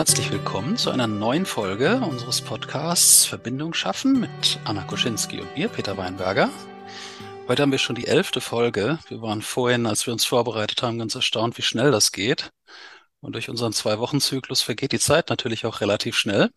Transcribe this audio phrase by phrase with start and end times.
[0.00, 5.68] Herzlich willkommen zu einer neuen Folge unseres Podcasts Verbindung schaffen mit Anna Koschinski und mir,
[5.68, 6.48] Peter Weinberger.
[7.46, 8.98] Heute haben wir schon die elfte Folge.
[9.08, 12.50] Wir waren vorhin, als wir uns vorbereitet haben, ganz erstaunt, wie schnell das geht.
[13.20, 16.48] Und durch unseren Zwei-Wochen-Zyklus vergeht die Zeit natürlich auch relativ schnell.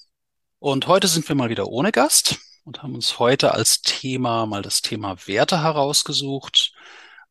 [0.59, 4.61] Und heute sind wir mal wieder ohne Gast und haben uns heute als Thema mal
[4.61, 6.71] das Thema Werte herausgesucht.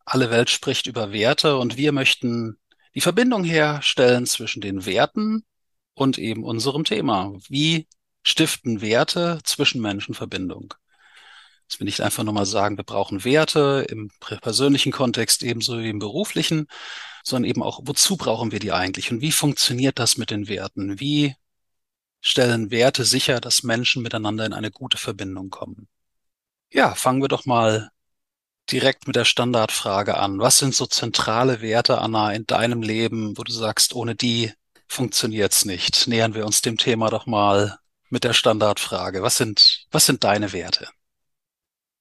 [0.05, 2.59] Alle Welt spricht über Werte und wir möchten
[2.95, 5.47] die Verbindung herstellen zwischen den Werten
[5.95, 7.33] und eben unserem Thema.
[7.49, 7.89] Wie
[8.23, 10.75] stiften Werte zwischen Menschen Verbindung?
[11.69, 15.91] Dass wir nicht einfach nur mal sagen, wir brauchen Werte im persönlichen Kontext ebenso wie
[15.91, 16.67] im beruflichen,
[17.25, 21.01] sondern eben auch, wozu brauchen wir die eigentlich und wie funktioniert das mit den Werten?
[21.01, 21.35] Wie
[22.21, 25.89] stellen Werte sicher, dass Menschen miteinander in eine gute Verbindung kommen?
[26.71, 27.91] Ja, fangen wir doch mal
[28.71, 30.39] direkt mit der Standardfrage an.
[30.39, 34.53] Was sind so zentrale Werte, Anna, in deinem Leben, wo du sagst, ohne die
[34.93, 36.07] funktioniert's nicht.
[36.07, 37.79] Nähern wir uns dem Thema doch mal
[38.11, 39.23] mit der Standardfrage.
[39.23, 40.89] Was sind, was sind deine Werte?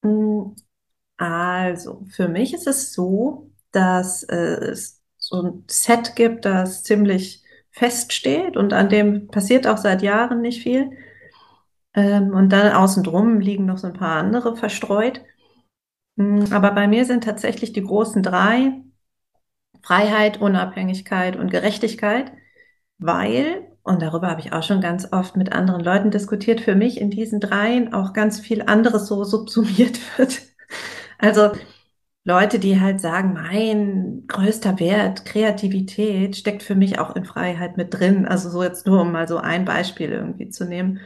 [0.03, 0.53] Mm,
[1.17, 7.43] also, für mich ist es so, dass äh, es so ein Set gibt, das ziemlich
[7.71, 10.91] feststeht und an dem passiert auch seit Jahren nicht viel.
[11.93, 15.21] Ähm, und dann außen drum liegen noch so ein paar andere verstreut.
[16.17, 18.81] Mm, aber bei mir sind tatsächlich die großen drei
[19.81, 22.31] Freiheit, Unabhängigkeit und Gerechtigkeit
[23.01, 27.01] weil, und darüber habe ich auch schon ganz oft mit anderen Leuten diskutiert, für mich
[27.01, 30.41] in diesen dreien auch ganz viel anderes so subsumiert wird.
[31.19, 31.51] Also
[32.23, 37.93] Leute, die halt sagen, mein größter Wert, Kreativität, steckt für mich auch in Freiheit mit
[37.93, 38.27] drin.
[38.27, 40.99] Also so jetzt nur, um mal so ein Beispiel irgendwie zu nehmen.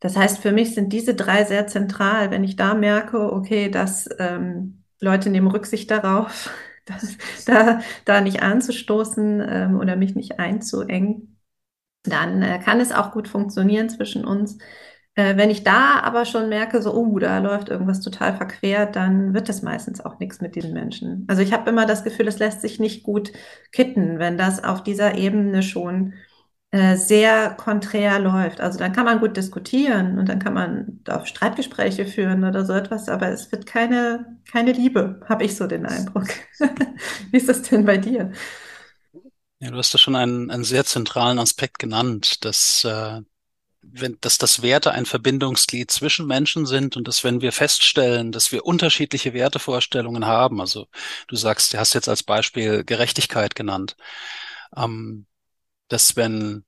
[0.00, 2.30] Das heißt, für mich sind diese drei sehr zentral.
[2.30, 6.50] Wenn ich da merke, okay, dass ähm, Leute nehmen Rücksicht darauf,
[6.84, 11.40] das, da, da nicht anzustoßen ähm, oder mich nicht einzuengen,
[12.02, 14.58] dann äh, kann es auch gut funktionieren zwischen uns.
[15.16, 19.32] Äh, wenn ich da aber schon merke, so, oh, da läuft irgendwas total verquert, dann
[19.32, 21.24] wird das meistens auch nichts mit diesen Menschen.
[21.28, 23.32] Also ich habe immer das Gefühl, es lässt sich nicht gut
[23.72, 26.14] kitten, wenn das auf dieser Ebene schon
[26.74, 28.60] äh, sehr konträr läuft.
[28.60, 32.72] Also dann kann man gut diskutieren und dann kann man auch Streitgespräche führen oder so
[32.72, 36.26] etwas, aber es wird keine, keine Liebe, habe ich so den Eindruck.
[37.30, 38.32] Wie ist das denn bei dir?
[39.60, 43.20] Ja, du hast da schon einen, einen sehr zentralen Aspekt genannt, dass, äh,
[43.80, 48.50] wenn, dass das Werte ein Verbindungsglied zwischen Menschen sind und dass wenn wir feststellen, dass
[48.50, 50.88] wir unterschiedliche Wertevorstellungen haben, also
[51.28, 53.94] du sagst, du hast jetzt als Beispiel Gerechtigkeit genannt,
[54.76, 55.26] ähm,
[55.88, 56.64] dass wenn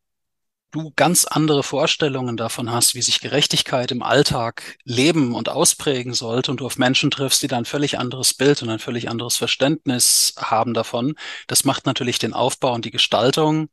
[0.71, 6.51] du ganz andere Vorstellungen davon hast, wie sich Gerechtigkeit im Alltag leben und ausprägen sollte
[6.51, 9.37] und du auf Menschen triffst, die da ein völlig anderes Bild und ein völlig anderes
[9.37, 11.15] Verständnis haben davon,
[11.47, 13.69] das macht natürlich den Aufbau und die Gestaltung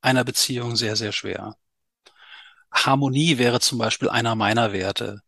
[0.00, 1.56] einer Beziehung sehr, sehr schwer.
[2.72, 5.20] Harmonie wäre zum Beispiel einer meiner Werte.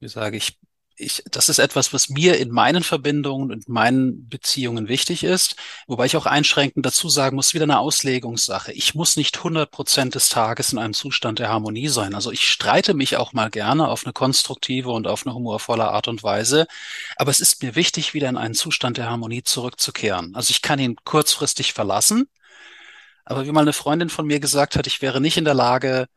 [0.00, 0.58] Ich sage, ich
[0.98, 5.54] ich, das ist etwas, was mir in meinen Verbindungen und meinen Beziehungen wichtig ist,
[5.86, 8.72] wobei ich auch einschränkend dazu sagen muss, wieder eine Auslegungssache.
[8.72, 12.14] Ich muss nicht 100 Prozent des Tages in einem Zustand der Harmonie sein.
[12.14, 16.08] Also ich streite mich auch mal gerne auf eine konstruktive und auf eine humorvolle Art
[16.08, 16.66] und Weise,
[17.16, 20.34] aber es ist mir wichtig, wieder in einen Zustand der Harmonie zurückzukehren.
[20.34, 22.28] Also ich kann ihn kurzfristig verlassen,
[23.24, 26.08] aber wie mal eine Freundin von mir gesagt hat, ich wäre nicht in der Lage,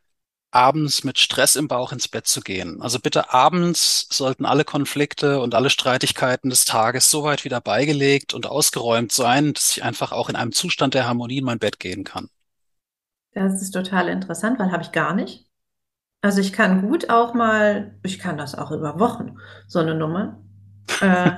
[0.51, 2.81] abends mit Stress im Bauch ins Bett zu gehen.
[2.81, 8.33] Also bitte abends sollten alle Konflikte und alle Streitigkeiten des Tages so weit wieder beigelegt
[8.33, 11.79] und ausgeräumt sein, dass ich einfach auch in einem Zustand der Harmonie in mein Bett
[11.79, 12.29] gehen kann.
[13.33, 15.47] Das ist total interessant, weil habe ich gar nicht.
[16.21, 19.37] Also ich kann gut auch mal, ich kann das auch über Wochen,
[19.67, 20.43] so eine Nummer.
[20.99, 21.31] Äh,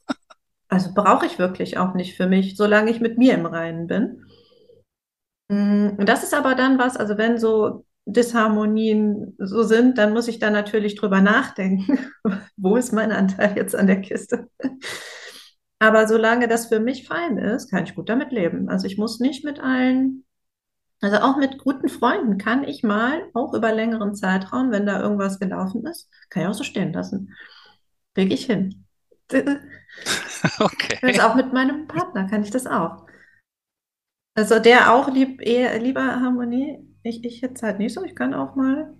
[0.68, 4.24] also brauche ich wirklich auch nicht für mich, solange ich mit mir im Reinen bin.
[5.48, 10.28] Mm, und das ist aber dann was, also wenn so Disharmonien so sind, dann muss
[10.28, 12.10] ich da natürlich drüber nachdenken.
[12.56, 14.48] Wo ist mein Anteil jetzt an der Kiste?
[15.78, 18.68] Aber solange das für mich fein ist, kann ich gut damit leben.
[18.68, 20.24] Also ich muss nicht mit allen,
[21.00, 25.38] also auch mit guten Freunden kann ich mal, auch über längeren Zeitraum, wenn da irgendwas
[25.38, 27.34] gelaufen ist, kann ich auch so stehen lassen.
[28.14, 28.86] Kriege ich hin.
[30.58, 30.98] Okay.
[31.02, 33.06] Also auch mit meinem Partner kann ich das auch.
[34.34, 38.04] Also der auch lieb, eher, lieber Harmonie ich, ich jetzt halt nicht so.
[38.04, 38.94] Ich kann auch mal.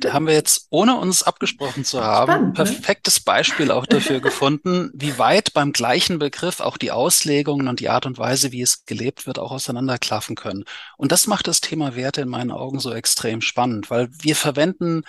[0.00, 2.72] Da haben wir jetzt, ohne uns abgesprochen zu haben, Spannend, ein ne?
[2.72, 7.88] perfektes Beispiel auch dafür gefunden, wie weit beim gleichen Begriff auch die Auslegungen und die
[7.88, 10.64] Art und Weise, wie es gelebt wird, auch auseinanderklaffen können.
[10.98, 15.04] Und das macht das Thema Werte in meinen Augen so extrem spannend, weil wir verwenden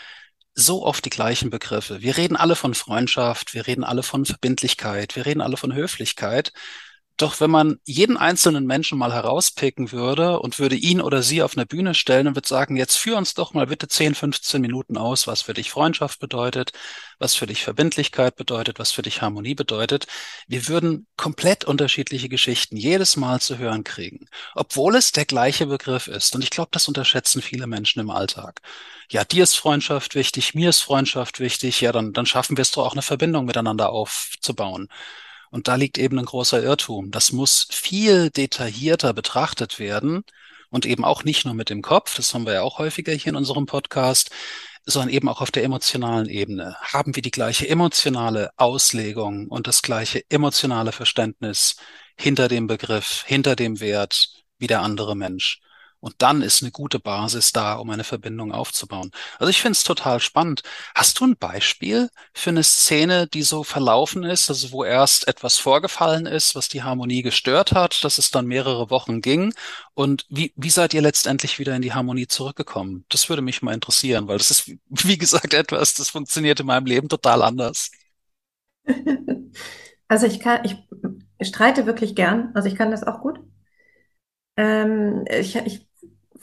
[0.56, 2.01] so oft die gleichen Begriffe.
[2.01, 6.53] Wir reden alle von Freundschaft, wir reden alle von Verbindlichkeit, wir reden alle von Höflichkeit.
[7.18, 11.56] Doch wenn man jeden einzelnen Menschen mal herauspicken würde und würde ihn oder sie auf
[11.56, 14.98] eine Bühne stellen und würde sagen, jetzt führ uns doch mal bitte 10, 15 Minuten
[14.98, 16.71] aus, was für dich Freundschaft bedeutet,
[17.19, 20.07] was für dich Verbindlichkeit bedeutet, was für dich Harmonie bedeutet.
[20.48, 26.07] Wir würden komplett unterschiedliche Geschichten jedes Mal zu hören kriegen, obwohl es der gleiche Begriff
[26.07, 26.33] ist.
[26.36, 28.62] Und ich glaube, das unterschätzen viele Menschen im Alltag.
[29.12, 32.71] Ja, dir ist Freundschaft wichtig, mir ist Freundschaft wichtig, ja, dann, dann schaffen wir es
[32.71, 34.89] doch auch eine Verbindung miteinander aufzubauen.
[35.53, 37.11] Und da liegt eben ein großer Irrtum.
[37.11, 40.23] Das muss viel detaillierter betrachtet werden
[40.71, 43.27] und eben auch nicht nur mit dem Kopf, das haben wir ja auch häufiger hier
[43.27, 44.31] in unserem Podcast,
[44.83, 46.75] sondern eben auch auf der emotionalen Ebene.
[46.81, 51.75] Haben wir die gleiche emotionale Auslegung und das gleiche emotionale Verständnis
[52.17, 55.61] hinter dem Begriff, hinter dem Wert wie der andere Mensch?
[56.03, 59.11] Und dann ist eine gute Basis da, um eine Verbindung aufzubauen.
[59.39, 60.61] Also ich finde es total spannend.
[60.94, 65.57] Hast du ein Beispiel für eine Szene, die so verlaufen ist, also wo erst etwas
[65.57, 69.53] vorgefallen ist, was die Harmonie gestört hat, dass es dann mehrere Wochen ging?
[69.94, 73.05] Und wie, wie seid ihr letztendlich wieder in die Harmonie zurückgekommen?
[73.07, 76.85] Das würde mich mal interessieren, weil das ist, wie gesagt, etwas, das funktioniert in meinem
[76.85, 77.91] Leben total anders.
[80.09, 80.75] Also ich kann, ich
[81.47, 83.39] streite wirklich gern, also ich kann das auch gut.
[84.57, 85.88] Ähm, ich, ich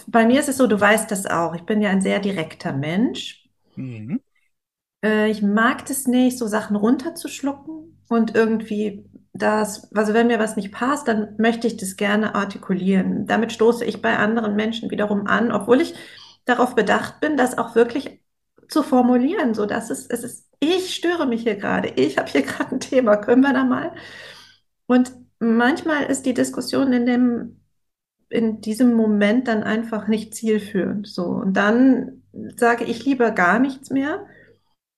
[0.06, 1.54] bei mir ist es so, du weißt das auch.
[1.54, 3.48] Ich bin ja ein sehr direkter Mensch.
[3.76, 4.20] Mhm.
[5.04, 10.56] Äh, ich mag das nicht, so Sachen runterzuschlucken und irgendwie das, also wenn mir was
[10.56, 13.26] nicht passt, dann möchte ich das gerne artikulieren.
[13.26, 15.94] Damit stoße ich bei anderen Menschen wiederum an, obwohl ich
[16.44, 18.20] darauf bedacht bin, das auch wirklich
[18.68, 22.42] zu formulieren, so dass es, es ist, ich störe mich hier gerade, ich habe hier
[22.42, 23.92] gerade ein Thema, können wir da mal?
[24.86, 27.59] Und manchmal ist die Diskussion in dem
[28.30, 31.06] in diesem Moment dann einfach nicht zielführend.
[31.06, 31.24] So.
[31.24, 32.22] Und dann
[32.56, 34.26] sage ich lieber gar nichts mehr,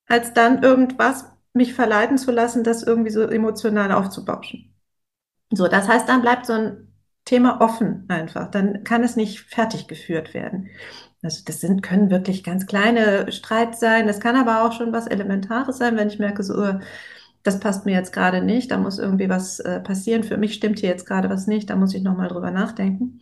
[0.06, 4.75] als dann irgendwas mich verleiten zu lassen, das irgendwie so emotional aufzubauschen.
[5.50, 6.88] So, das heißt, dann bleibt so ein
[7.25, 8.50] Thema offen einfach.
[8.50, 10.69] Dann kann es nicht fertig geführt werden.
[11.23, 14.06] Also das sind, können wirklich ganz kleine Streits sein.
[14.06, 16.75] Das kann aber auch schon was Elementares sein, wenn ich merke, so,
[17.42, 20.24] das passt mir jetzt gerade nicht, da muss irgendwie was äh, passieren.
[20.24, 23.20] Für mich stimmt hier jetzt gerade was nicht, da muss ich nochmal drüber nachdenken.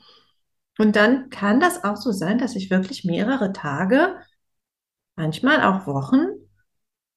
[0.78, 4.16] Und dann kann das auch so sein, dass ich wirklich mehrere Tage,
[5.16, 6.26] manchmal auch Wochen,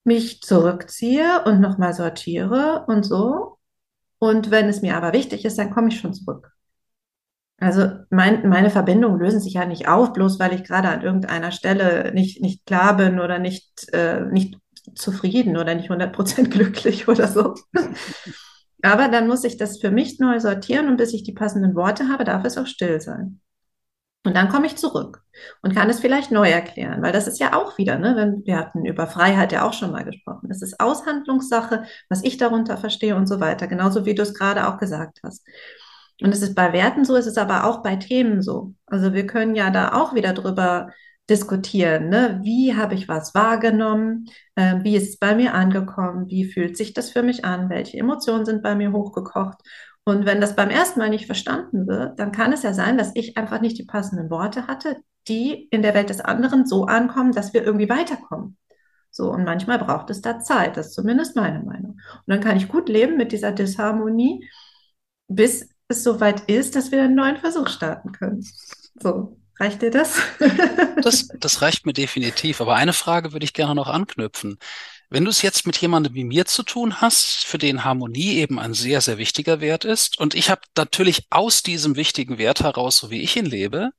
[0.03, 3.57] mich zurückziehe und nochmal sortiere und so.
[4.19, 6.51] Und wenn es mir aber wichtig ist, dann komme ich schon zurück.
[7.57, 11.51] Also mein, meine Verbindungen lösen sich ja nicht auf, bloß weil ich gerade an irgendeiner
[11.51, 14.57] Stelle nicht, nicht klar bin oder nicht, äh, nicht
[14.95, 17.55] zufrieden oder nicht 100% glücklich oder so.
[18.81, 22.09] Aber dann muss ich das für mich neu sortieren und bis ich die passenden Worte
[22.09, 23.39] habe, darf es auch still sein.
[24.25, 25.21] Und dann komme ich zurück
[25.61, 28.57] und kann es vielleicht neu erklären, weil das ist ja auch wieder, ne, wenn wir
[28.57, 30.49] hatten über Freiheit ja auch schon mal gesprochen.
[30.49, 34.67] Es ist Aushandlungssache, was ich darunter verstehe und so weiter, genauso wie du es gerade
[34.67, 35.45] auch gesagt hast.
[36.21, 38.75] Und es ist bei Werten so, es ist aber auch bei Themen so.
[38.85, 40.89] Also wir können ja da auch wieder drüber
[41.29, 42.09] diskutieren.
[42.09, 42.39] Ne?
[42.43, 44.25] Wie habe ich was wahrgenommen?
[44.55, 46.27] Äh, wie ist es bei mir angekommen?
[46.27, 47.69] Wie fühlt sich das für mich an?
[47.69, 49.59] Welche Emotionen sind bei mir hochgekocht?
[50.05, 53.11] Und wenn das beim ersten Mal nicht verstanden wird, dann kann es ja sein, dass
[53.15, 54.97] ich einfach nicht die passenden Worte hatte,
[55.29, 58.57] die in der Welt des anderen so ankommen, dass wir irgendwie weiterkommen.
[59.11, 60.75] So, und manchmal braucht es da Zeit.
[60.75, 61.91] Das ist zumindest meine Meinung.
[61.91, 64.49] Und dann kann ich gut leben mit dieser Disharmonie,
[65.27, 68.43] bis es soweit ist, dass wir einen neuen Versuch starten können.
[68.99, 69.37] So.
[69.63, 70.17] Reicht dir das?
[71.01, 71.29] das?
[71.39, 72.59] Das reicht mir definitiv.
[72.59, 74.57] Aber eine Frage würde ich gerne noch anknüpfen.
[75.09, 78.59] Wenn du es jetzt mit jemandem wie mir zu tun hast, für den Harmonie eben
[78.59, 82.97] ein sehr, sehr wichtiger Wert ist, und ich habe natürlich aus diesem wichtigen Wert heraus,
[82.97, 83.91] so wie ich ihn lebe,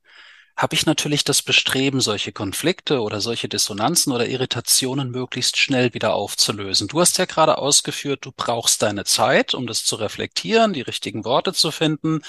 [0.56, 6.14] habe ich natürlich das Bestreben, solche Konflikte oder solche Dissonanzen oder Irritationen möglichst schnell wieder
[6.14, 6.88] aufzulösen.
[6.88, 11.24] Du hast ja gerade ausgeführt, du brauchst deine Zeit, um das zu reflektieren, die richtigen
[11.24, 12.20] Worte zu finden,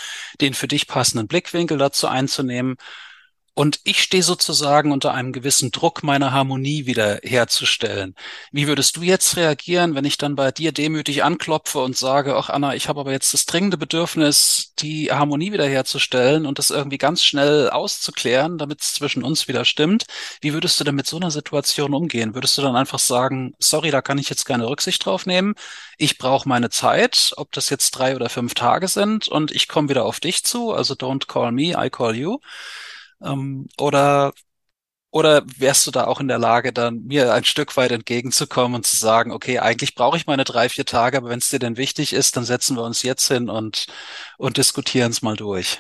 [0.42, 2.78] den für dich passenden Blickwinkel dazu einzunehmen.
[3.58, 8.14] Und ich stehe sozusagen unter einem gewissen Druck, meine Harmonie wieder herzustellen.
[8.52, 12.50] Wie würdest du jetzt reagieren, wenn ich dann bei dir demütig anklopfe und sage, ach
[12.50, 17.24] Anna, ich habe aber jetzt das dringende Bedürfnis, die Harmonie wiederherzustellen und das irgendwie ganz
[17.24, 20.04] schnell auszuklären, damit es zwischen uns wieder stimmt.
[20.42, 22.36] Wie würdest du denn mit so einer Situation umgehen?
[22.36, 25.56] Würdest du dann einfach sagen, sorry, da kann ich jetzt keine Rücksicht drauf nehmen.
[25.98, 29.88] Ich brauche meine Zeit, ob das jetzt drei oder fünf Tage sind und ich komme
[29.88, 30.74] wieder auf dich zu.
[30.74, 32.40] Also don't call me, I call you.
[33.26, 34.34] Ähm, oder,
[35.12, 38.86] Oder wärst du da auch in der Lage, dann mir ein Stück weit entgegenzukommen und
[38.86, 41.78] zu sagen, okay, eigentlich brauche ich meine drei, vier Tage, aber wenn es dir denn
[41.78, 43.88] wichtig ist, dann setzen wir uns jetzt hin und,
[44.38, 45.80] und diskutieren es mal durch.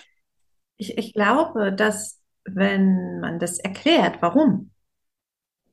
[0.77, 4.71] Ich, ich glaube, dass wenn man das erklärt, warum,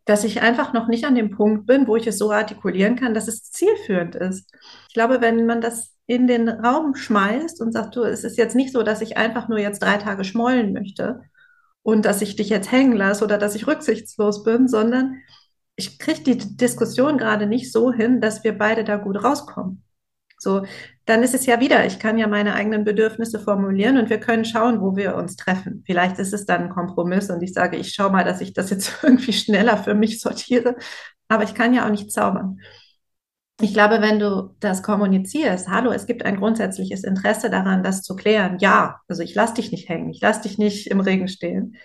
[0.05, 3.15] dass ich einfach noch nicht an dem Punkt bin, wo ich es so artikulieren kann,
[3.15, 4.51] dass es zielführend ist.
[4.89, 8.57] Ich glaube, wenn man das in den Raum schmeißt und sagt, du, es ist jetzt
[8.57, 11.23] nicht so, dass ich einfach nur jetzt drei Tage schmollen möchte,
[11.83, 15.21] und dass ich dich jetzt hängen lasse oder dass ich rücksichtslos bin, sondern
[15.77, 19.83] ich kriege die Diskussion gerade nicht so hin, dass wir beide da gut rauskommen.
[20.39, 20.65] So,
[21.05, 24.45] dann ist es ja wieder, ich kann ja meine eigenen Bedürfnisse formulieren und wir können
[24.45, 25.85] schauen, wo wir uns treffen.
[25.87, 28.71] Vielleicht ist es dann ein Kompromiss und ich sage, ich schaue mal, dass ich das
[28.71, 30.77] jetzt irgendwie schneller für mich sortiere,
[31.29, 32.59] aber ich kann ja auch nicht zaubern
[33.63, 38.17] ich glaube, wenn du das kommunizierst, hallo, es gibt ein grundsätzliches Interesse daran, das zu
[38.17, 38.59] klären.
[38.59, 41.77] Ja, also ich lasse dich nicht hängen, ich lasse dich nicht im Regen stehen.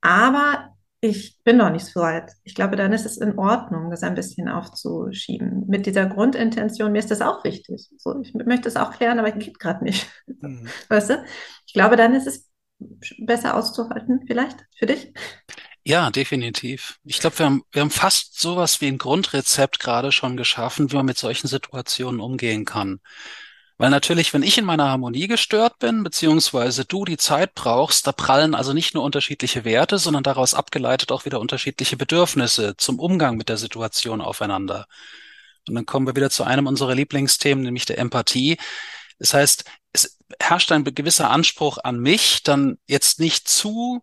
[0.00, 2.32] Aber ich bin noch nicht so weit.
[2.44, 5.66] Ich glaube, dann ist es in Ordnung, das ein bisschen aufzuschieben.
[5.68, 7.88] Mit dieser Grundintention, mir ist das auch wichtig.
[7.98, 10.08] So, ich möchte es auch klären, aber es geht gerade nicht.
[10.26, 10.68] Mhm.
[10.88, 11.24] Weißt du?
[11.66, 12.50] Ich glaube, dann ist es
[13.18, 15.12] besser auszuhalten, vielleicht für dich.
[15.88, 16.98] Ja, definitiv.
[17.04, 20.96] Ich glaube, wir haben, wir haben fast sowas wie ein Grundrezept gerade schon geschaffen, wie
[20.96, 22.98] man mit solchen Situationen umgehen kann.
[23.78, 28.10] Weil natürlich, wenn ich in meiner Harmonie gestört bin, beziehungsweise du die Zeit brauchst, da
[28.10, 33.36] prallen also nicht nur unterschiedliche Werte, sondern daraus abgeleitet auch wieder unterschiedliche Bedürfnisse zum Umgang
[33.36, 34.88] mit der Situation aufeinander.
[35.68, 38.58] Und dann kommen wir wieder zu einem unserer Lieblingsthemen, nämlich der Empathie.
[39.20, 44.02] Das heißt, es herrscht ein gewisser Anspruch an mich, dann jetzt nicht zu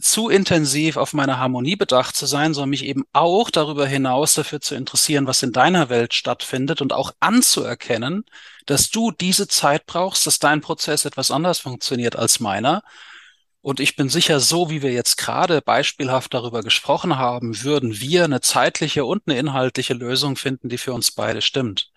[0.00, 4.60] zu intensiv auf meine Harmonie bedacht zu sein, sondern mich eben auch darüber hinaus dafür
[4.60, 8.24] zu interessieren, was in deiner Welt stattfindet und auch anzuerkennen,
[8.66, 12.82] dass du diese Zeit brauchst, dass dein Prozess etwas anders funktioniert als meiner.
[13.60, 18.24] Und ich bin sicher, so wie wir jetzt gerade beispielhaft darüber gesprochen haben, würden wir
[18.24, 21.91] eine zeitliche und eine inhaltliche Lösung finden, die für uns beide stimmt.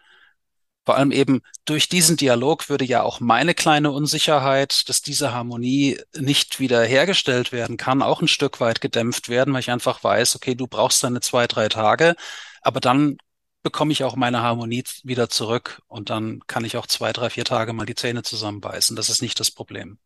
[0.86, 6.00] Vor allem eben durch diesen Dialog würde ja auch meine kleine Unsicherheit, dass diese Harmonie
[6.16, 10.36] nicht wieder hergestellt werden kann, auch ein Stück weit gedämpft werden, weil ich einfach weiß,
[10.36, 12.16] okay, du brauchst deine zwei, drei Tage,
[12.62, 13.18] aber dann
[13.64, 17.46] bekomme ich auch meine Harmonie wieder zurück und dann kann ich auch zwei, drei, vier
[17.46, 18.96] Tage mal die Zähne zusammenbeißen.
[18.96, 19.98] Das ist nicht das Problem.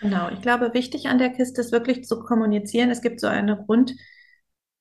[0.00, 2.90] Genau, ich glaube, wichtig an der Kiste ist wirklich zu kommunizieren.
[2.90, 3.92] Es gibt so eine Grund,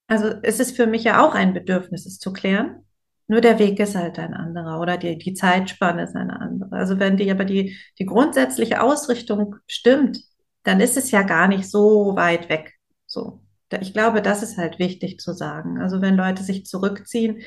[0.07, 2.85] also es ist für mich ja auch ein Bedürfnis, es zu klären.
[3.31, 6.75] Nur der Weg ist halt ein anderer oder die, die Zeitspanne ist eine andere.
[6.75, 10.19] Also wenn die aber die, die grundsätzliche Ausrichtung stimmt,
[10.63, 12.73] dann ist es ja gar nicht so weit weg.
[13.05, 13.41] So.
[13.79, 15.79] Ich glaube, das ist halt wichtig zu sagen.
[15.79, 17.41] Also wenn Leute sich zurückziehen,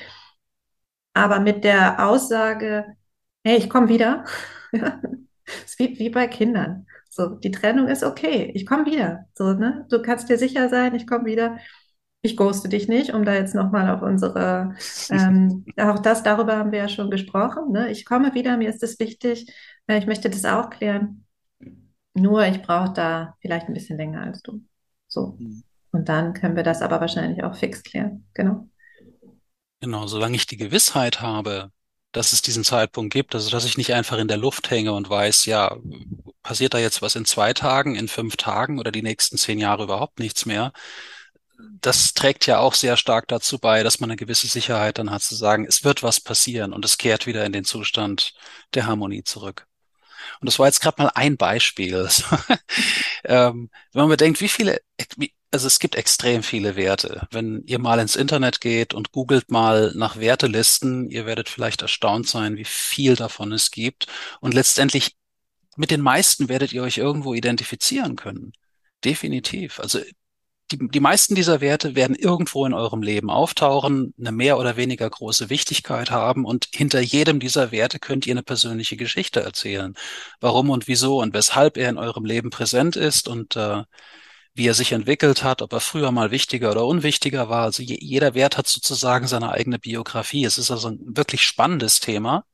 [1.12, 2.86] aber mit der Aussage,
[3.44, 4.24] hey, ich komme wieder,
[4.72, 6.86] es wie, wie bei Kindern.
[7.10, 9.26] So, die Trennung ist okay, ich komme wieder.
[9.34, 9.86] So, ne?
[9.90, 11.58] Du kannst dir sicher sein, ich komme wieder
[12.24, 14.74] ich ghoste dich nicht, um da jetzt nochmal auf unsere,
[15.10, 17.70] ähm, auch das, darüber haben wir ja schon gesprochen.
[17.70, 17.90] Ne?
[17.90, 19.52] Ich komme wieder, mir ist das wichtig,
[19.86, 21.26] äh, ich möchte das auch klären.
[22.14, 24.62] Nur ich brauche da vielleicht ein bisschen länger als du.
[25.06, 25.36] So.
[25.38, 25.64] Mhm.
[25.90, 28.26] Und dann können wir das aber wahrscheinlich auch fix klären.
[28.32, 28.68] Genau.
[29.80, 31.70] Genau, solange ich die Gewissheit habe,
[32.12, 35.10] dass es diesen Zeitpunkt gibt, also dass ich nicht einfach in der Luft hänge und
[35.10, 35.76] weiß, ja,
[36.42, 39.84] passiert da jetzt was in zwei Tagen, in fünf Tagen oder die nächsten zehn Jahre
[39.84, 40.72] überhaupt nichts mehr,
[41.80, 45.22] das trägt ja auch sehr stark dazu bei, dass man eine gewisse Sicherheit dann hat
[45.22, 48.34] zu sagen, es wird was passieren und es kehrt wieder in den Zustand
[48.74, 49.66] der Harmonie zurück.
[50.40, 52.08] Und das war jetzt gerade mal ein Beispiel.
[53.24, 54.80] ähm, wenn man bedenkt, wie viele,
[55.50, 57.26] also es gibt extrem viele Werte.
[57.30, 62.28] Wenn ihr mal ins Internet geht und googelt mal nach Wertelisten, ihr werdet vielleicht erstaunt
[62.28, 64.06] sein, wie viel davon es gibt.
[64.40, 65.16] Und letztendlich
[65.76, 68.52] mit den meisten werdet ihr euch irgendwo identifizieren können.
[69.04, 69.80] Definitiv.
[69.80, 70.00] Also
[70.70, 75.08] die, die meisten dieser Werte werden irgendwo in eurem Leben auftauchen, eine mehr oder weniger
[75.08, 79.94] große Wichtigkeit haben und hinter jedem dieser Werte könnt ihr eine persönliche Geschichte erzählen.
[80.40, 83.82] Warum und wieso und weshalb er in eurem Leben präsent ist und äh,
[84.54, 87.64] wie er sich entwickelt hat, ob er früher mal wichtiger oder unwichtiger war.
[87.64, 90.44] Also je, jeder Wert hat sozusagen seine eigene Biografie.
[90.44, 92.44] Es ist also ein wirklich spannendes Thema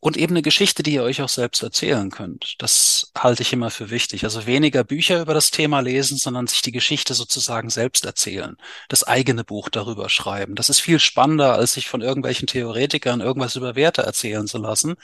[0.00, 2.54] und eben eine Geschichte, die ihr euch auch selbst erzählen könnt.
[2.58, 4.22] Das halte ich immer für wichtig.
[4.24, 8.56] Also weniger Bücher über das Thema lesen, sondern sich die Geschichte sozusagen selbst erzählen.
[8.88, 10.54] Das eigene Buch darüber schreiben.
[10.54, 14.94] Das ist viel spannender, als sich von irgendwelchen Theoretikern irgendwas über Werte erzählen zu lassen.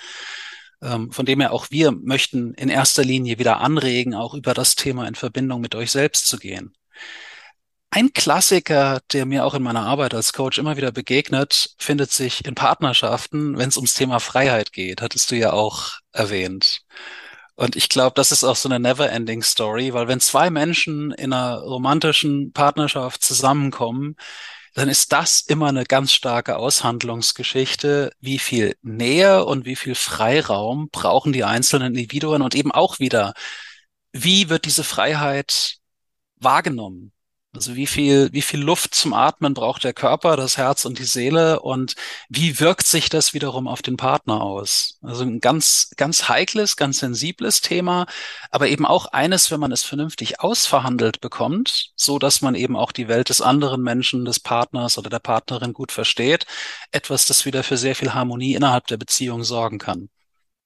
[0.81, 4.77] Ähm, von dem her auch wir möchten in erster Linie wieder anregen, auch über das
[4.77, 6.73] Thema in Verbindung mit euch selbst zu gehen.
[7.97, 12.45] Ein Klassiker, der mir auch in meiner Arbeit als Coach immer wieder begegnet, findet sich
[12.45, 16.81] in Partnerschaften, wenn es ums Thema Freiheit geht, hattest du ja auch erwähnt.
[17.55, 21.33] Und ich glaube, das ist auch so eine never-ending Story, weil wenn zwei Menschen in
[21.33, 24.17] einer romantischen Partnerschaft zusammenkommen,
[24.75, 28.11] dann ist das immer eine ganz starke Aushandlungsgeschichte.
[28.19, 33.35] Wie viel Nähe und wie viel Freiraum brauchen die einzelnen Individuen und eben auch wieder,
[34.13, 35.77] wie wird diese Freiheit
[36.41, 37.14] wahrgenommen?
[37.55, 41.05] Also wie viel, wie viel Luft zum Atmen braucht der Körper, das Herz und die
[41.05, 41.95] Seele und
[42.29, 44.99] wie wirkt sich das wiederum auf den Partner aus?
[45.03, 48.07] Also ein ganz, ganz heikles, ganz sensibles Thema,
[48.51, 52.91] aber eben auch eines, wenn man es vernünftig ausverhandelt bekommt, so dass man eben auch
[52.91, 56.47] die Welt des anderen Menschen, des Partners oder der Partnerin gut versteht,
[56.91, 60.09] etwas, das wieder für sehr viel Harmonie innerhalb der Beziehung sorgen kann.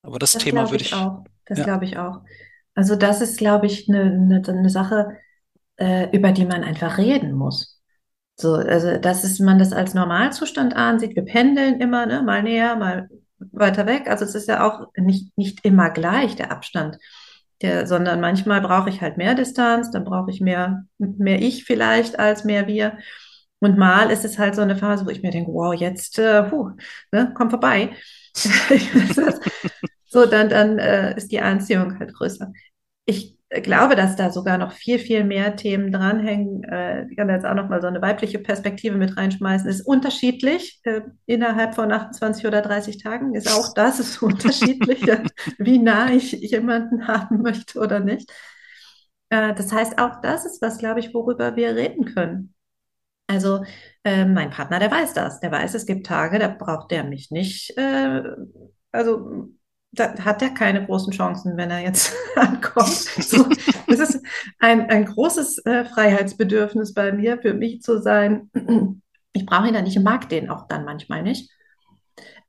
[0.02, 1.24] Aber das, das Thema würde ich, ich auch.
[1.44, 1.64] Das ja.
[1.64, 2.20] glaube ich auch.
[2.74, 5.18] Also das ist, glaube ich, eine, eine, eine Sache,
[5.78, 7.80] äh, über die man einfach reden muss.
[8.36, 11.16] So, also, dass es, man das als Normalzustand ansieht.
[11.16, 13.08] Wir pendeln immer, ne, mal näher, mal
[13.38, 14.08] weiter weg.
[14.08, 16.98] Also, es ist ja auch nicht, nicht immer gleich, der Abstand.
[17.62, 22.18] Der, sondern manchmal brauche ich halt mehr Distanz, dann brauche ich mehr, mehr ich vielleicht
[22.20, 22.98] als mehr wir.
[23.58, 26.44] Und mal ist es halt so eine Phase, wo ich mir denke, wow, jetzt, äh,
[26.44, 26.70] puh,
[27.10, 27.90] ne, komm vorbei.
[30.06, 32.52] so, dann, dann äh, ist die Anziehung halt größer.
[33.04, 36.64] Ich glaube, dass da sogar noch viel, viel mehr Themen dranhängen.
[36.64, 39.68] Äh, ich kann da jetzt auch noch mal so eine weibliche Perspektive mit reinschmeißen.
[39.68, 40.80] Ist unterschiedlich.
[40.84, 45.02] Äh, innerhalb von 28 oder 30 Tagen ist auch das ist unterschiedlich,
[45.58, 48.30] wie nah ich jemanden haben möchte oder nicht.
[49.30, 52.54] Äh, das heißt, auch das ist was, glaube ich, worüber wir reden können.
[53.28, 53.64] Also
[54.04, 55.40] äh, mein Partner, der weiß das.
[55.40, 57.76] Der weiß, es gibt Tage, da braucht der mich nicht.
[57.76, 58.22] Äh,
[58.92, 59.50] also
[59.92, 62.92] da hat er keine großen Chancen, wenn er jetzt ankommt.
[62.92, 63.48] So,
[63.86, 64.22] das ist
[64.58, 68.50] ein, ein großes äh, Freiheitsbedürfnis bei mir, für mich zu sein.
[69.32, 71.50] Ich brauche ihn dann nicht, ich mag den auch dann manchmal nicht.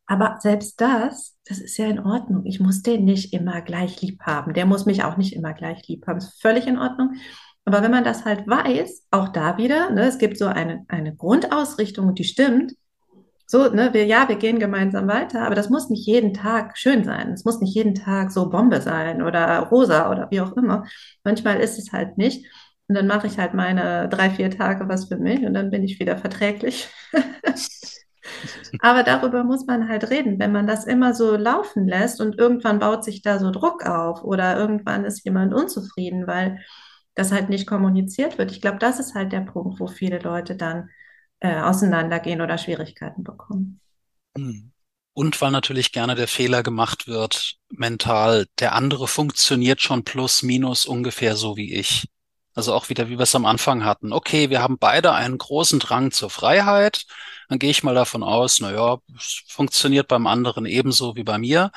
[0.06, 2.44] Aber selbst das, das ist ja in Ordnung.
[2.46, 4.54] Ich muss den nicht immer gleich lieb haben.
[4.54, 6.18] Der muss mich auch nicht immer gleich lieb haben.
[6.18, 7.14] Ist völlig in Ordnung.
[7.64, 11.16] Aber wenn man das halt weiß, auch da wieder, ne, es gibt so eine, eine
[11.16, 12.74] Grundausrichtung, die stimmt,
[13.52, 17.04] so, ne, wir, ja, wir gehen gemeinsam weiter, aber das muss nicht jeden Tag schön
[17.04, 17.34] sein.
[17.34, 20.86] Es muss nicht jeden Tag so Bombe sein oder rosa oder wie auch immer.
[21.24, 22.46] Manchmal ist es halt nicht.
[22.88, 25.84] Und dann mache ich halt meine drei, vier Tage was für mich und dann bin
[25.84, 26.90] ich wieder verträglich.
[28.82, 30.38] aber darüber muss man halt reden.
[30.38, 34.24] Wenn man das immer so laufen lässt und irgendwann baut sich da so Druck auf
[34.24, 36.60] oder irgendwann ist jemand unzufrieden, weil
[37.16, 38.52] das halt nicht kommuniziert wird.
[38.52, 40.90] Ich glaube, das ist halt der Punkt, wo viele Leute dann
[41.40, 43.80] äh, auseinandergehen oder Schwierigkeiten bekommen.
[44.38, 44.72] Hm.
[45.14, 50.86] Und weil natürlich gerne der Fehler gemacht wird, mental, der andere funktioniert schon plus, minus
[50.86, 52.08] ungefähr so wie ich.
[52.56, 54.12] Also auch wieder, wie wir es am Anfang hatten.
[54.14, 57.06] Okay, wir haben beide einen großen Drang zur Freiheit.
[57.48, 58.98] Dann gehe ich mal davon aus, na ja,
[59.48, 61.72] funktioniert beim anderen ebenso wie bei mir.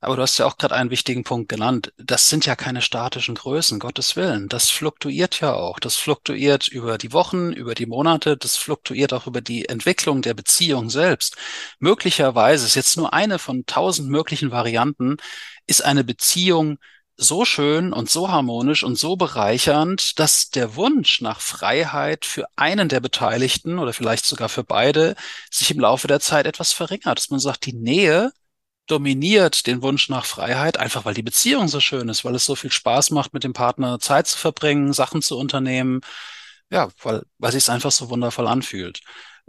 [0.00, 1.92] Aber du hast ja auch gerade einen wichtigen Punkt genannt.
[1.98, 4.48] Das sind ja keine statischen Größen, Gottes Willen.
[4.48, 5.78] Das fluktuiert ja auch.
[5.78, 8.36] Das fluktuiert über die Wochen, über die Monate.
[8.38, 11.36] Das fluktuiert auch über die Entwicklung der Beziehung selbst.
[11.80, 15.18] Möglicherweise ist jetzt nur eine von tausend möglichen Varianten,
[15.66, 16.78] ist eine Beziehung
[17.16, 22.88] so schön und so harmonisch und so bereichernd, dass der Wunsch nach Freiheit für einen
[22.88, 25.14] der Beteiligten oder vielleicht sogar für beide
[25.50, 27.18] sich im Laufe der Zeit etwas verringert.
[27.18, 28.32] Dass man sagt, die Nähe
[28.90, 32.56] dominiert den Wunsch nach Freiheit, einfach weil die Beziehung so schön ist, weil es so
[32.56, 36.00] viel Spaß macht, mit dem Partner Zeit zu verbringen, Sachen zu unternehmen.
[36.70, 39.00] Ja, weil, weil sich es einfach so wundervoll anfühlt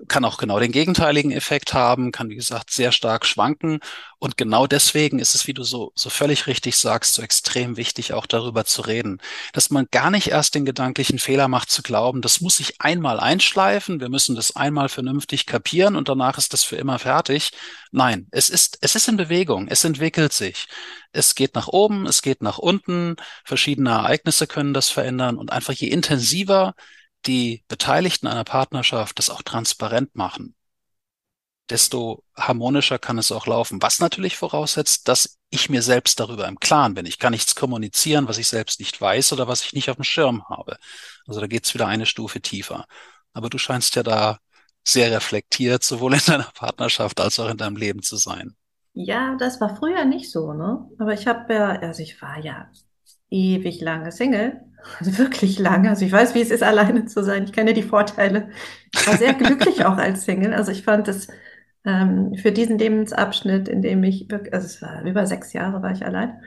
[0.07, 3.79] kann auch genau den gegenteiligen Effekt haben, kann, wie gesagt, sehr stark schwanken.
[4.19, 8.13] Und genau deswegen ist es, wie du so, so völlig richtig sagst, so extrem wichtig,
[8.13, 9.19] auch darüber zu reden.
[9.53, 13.19] Dass man gar nicht erst den gedanklichen Fehler macht, zu glauben, das muss sich einmal
[13.19, 17.51] einschleifen, wir müssen das einmal vernünftig kapieren und danach ist das für immer fertig.
[17.91, 20.67] Nein, es ist, es ist in Bewegung, es entwickelt sich.
[21.11, 25.73] Es geht nach oben, es geht nach unten, verschiedene Ereignisse können das verändern und einfach
[25.73, 26.75] je intensiver
[27.25, 30.55] die Beteiligten einer Partnerschaft das auch transparent machen,
[31.69, 33.81] desto harmonischer kann es auch laufen.
[33.81, 37.05] Was natürlich voraussetzt, dass ich mir selbst darüber im Klaren bin.
[37.05, 40.03] Ich kann nichts kommunizieren, was ich selbst nicht weiß oder was ich nicht auf dem
[40.03, 40.77] Schirm habe.
[41.27, 42.85] Also da geht's wieder eine Stufe tiefer.
[43.33, 44.39] Aber du scheinst ja da
[44.85, 48.55] sehr reflektiert, sowohl in deiner Partnerschaft als auch in deinem Leben zu sein.
[48.93, 50.89] Ja, das war früher nicht so, ne?
[50.99, 52.69] Aber ich habe ja, also ich war ja
[53.31, 54.61] ewig lange Single
[54.99, 55.89] also wirklich lange.
[55.89, 57.43] Also ich weiß, wie es ist, alleine zu sein.
[57.43, 58.49] Ich kenne die Vorteile.
[58.93, 60.53] Ich war sehr glücklich auch als Single.
[60.53, 61.27] Also ich fand es
[61.85, 65.91] ähm, für diesen Lebensabschnitt, in dem ich wirklich, also es war über sechs Jahre war
[65.91, 66.39] ich allein.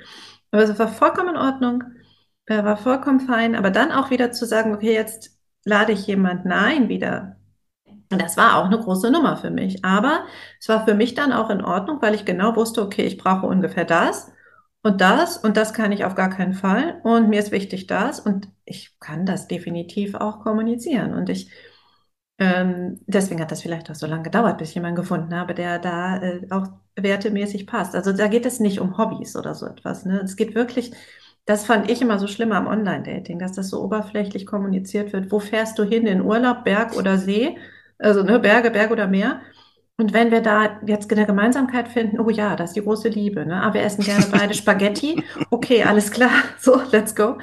[0.51, 1.85] Aber es war vollkommen in Ordnung,
[2.47, 3.55] war vollkommen fein.
[3.55, 7.37] Aber dann auch wieder zu sagen, okay, jetzt lade ich jemanden ein wieder.
[8.11, 9.85] Das war auch eine große Nummer für mich.
[9.85, 10.25] Aber
[10.61, 13.47] es war für mich dann auch in Ordnung, weil ich genau wusste, okay, ich brauche
[13.47, 14.31] ungefähr das.
[14.85, 18.21] Und das und das kann ich auf gar keinen Fall und mir ist wichtig das
[18.21, 21.51] und ich kann das definitiv auch kommunizieren und ich
[22.39, 25.79] ähm, deswegen hat das vielleicht auch so lange gedauert, bis ich jemanden gefunden habe, der
[25.79, 26.67] da äh, auch
[26.97, 27.95] wertemäßig passt.
[27.95, 30.05] Also da geht es nicht um Hobbys oder so etwas.
[30.05, 30.21] Ne?
[30.25, 30.93] Es geht wirklich,
[31.47, 35.31] das fand ich immer so schlimm am Online-Dating, dass das so oberflächlich kommuniziert wird.
[35.31, 36.07] Wo fährst du hin?
[36.07, 37.57] In Urlaub, Berg oder See?
[37.99, 39.41] Also ne, Berge, Berg oder Meer?
[39.97, 43.47] Und wenn wir da jetzt eine Gemeinsamkeit finden, oh ja, das ist die große Liebe,
[43.47, 43.57] ne?
[43.57, 45.23] Aber ah, wir essen gerne beide Spaghetti.
[45.51, 47.39] Okay, alles klar, so, let's go.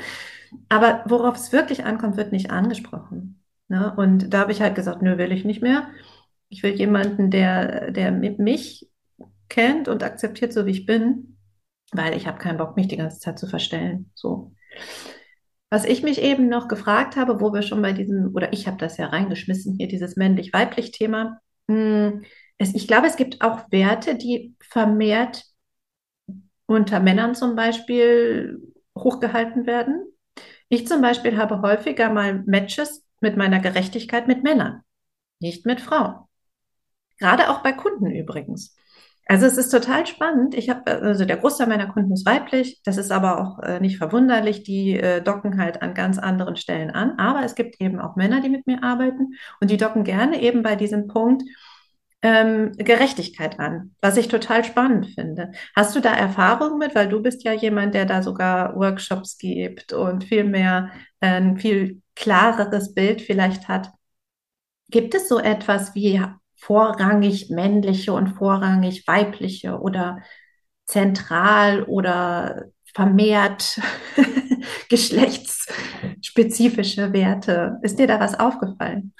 [0.67, 3.41] Aber worauf es wirklich ankommt, wird nicht angesprochen.
[3.69, 3.93] Ne?
[3.95, 5.87] Und da habe ich halt gesagt, nö, will ich nicht mehr.
[6.49, 8.89] Ich will jemanden, der, der mich
[9.47, 11.37] kennt und akzeptiert, so wie ich bin,
[11.93, 14.11] weil ich habe keinen Bock, mich die ganze Zeit zu verstellen.
[14.13, 14.51] So.
[15.69, 18.75] Was ich mich eben noch gefragt habe, wo wir schon bei diesem, oder ich habe
[18.75, 21.39] das ja reingeschmissen, hier dieses männlich-weiblich-Thema.
[21.69, 22.23] Hm,
[22.61, 25.45] ich glaube, es gibt auch Werte, die vermehrt
[26.67, 28.61] unter Männern zum Beispiel
[28.97, 30.05] hochgehalten werden.
[30.69, 34.81] Ich zum Beispiel habe häufiger mal Matches mit meiner Gerechtigkeit mit Männern,
[35.39, 36.15] nicht mit Frauen.
[37.19, 38.75] Gerade auch bei Kunden übrigens.
[39.27, 40.55] Also es ist total spannend.
[40.55, 42.81] Ich habe, also der Großteil meiner Kunden ist weiblich.
[42.83, 44.63] Das ist aber auch äh, nicht verwunderlich.
[44.63, 47.17] Die äh, docken halt an ganz anderen Stellen an.
[47.17, 50.63] Aber es gibt eben auch Männer, die mit mir arbeiten und die docken gerne eben
[50.63, 51.43] bei diesem Punkt
[52.21, 55.51] ähm, Gerechtigkeit an, was ich total spannend finde.
[55.75, 56.93] Hast du da Erfahrung mit?
[56.93, 62.01] Weil du bist ja jemand, der da sogar Workshops gibt und viel mehr, ein viel
[62.15, 63.89] klareres Bild vielleicht hat.
[64.89, 66.21] Gibt es so etwas wie
[66.55, 70.19] vorrangig männliche und vorrangig weibliche oder
[70.85, 73.79] zentral oder vermehrt
[74.89, 77.79] geschlechtsspezifische Werte?
[77.81, 79.13] Ist dir da was aufgefallen?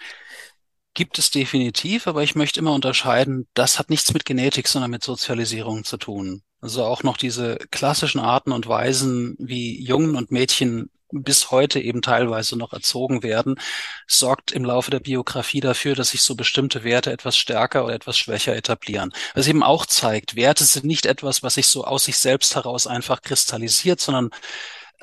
[0.93, 5.03] Gibt es definitiv, aber ich möchte immer unterscheiden, das hat nichts mit Genetik, sondern mit
[5.03, 6.43] Sozialisierung zu tun.
[6.59, 12.01] Also auch noch diese klassischen Arten und Weisen, wie Jungen und Mädchen bis heute eben
[12.01, 13.55] teilweise noch erzogen werden,
[14.07, 18.17] sorgt im Laufe der Biografie dafür, dass sich so bestimmte Werte etwas stärker oder etwas
[18.17, 19.11] schwächer etablieren.
[19.33, 22.87] Was eben auch zeigt, Werte sind nicht etwas, was sich so aus sich selbst heraus
[22.87, 24.29] einfach kristallisiert, sondern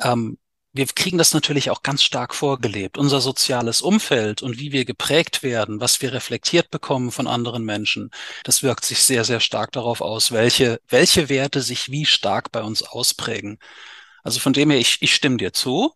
[0.01, 0.39] ähm,
[0.79, 2.99] wir kriegen das natürlich auch ganz stark vorgelebt.
[2.99, 8.11] Unser soziales Umfeld und wie wir geprägt werden, was wir reflektiert bekommen von anderen Menschen,
[8.45, 12.63] das wirkt sich sehr, sehr stark darauf aus, welche, welche Werte sich wie stark bei
[12.63, 13.59] uns ausprägen.
[14.23, 15.95] Also von dem her, ich, ich stimme dir zu.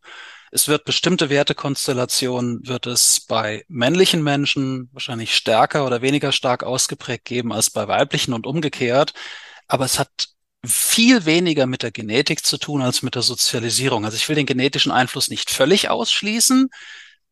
[0.51, 7.25] Es wird bestimmte Wertekonstellationen, wird es bei männlichen Menschen wahrscheinlich stärker oder weniger stark ausgeprägt
[7.25, 9.14] geben als bei weiblichen und umgekehrt.
[9.68, 10.32] Aber es hat
[10.64, 14.05] viel weniger mit der Genetik zu tun als mit der Sozialisierung.
[14.05, 16.68] Also ich will den genetischen Einfluss nicht völlig ausschließen,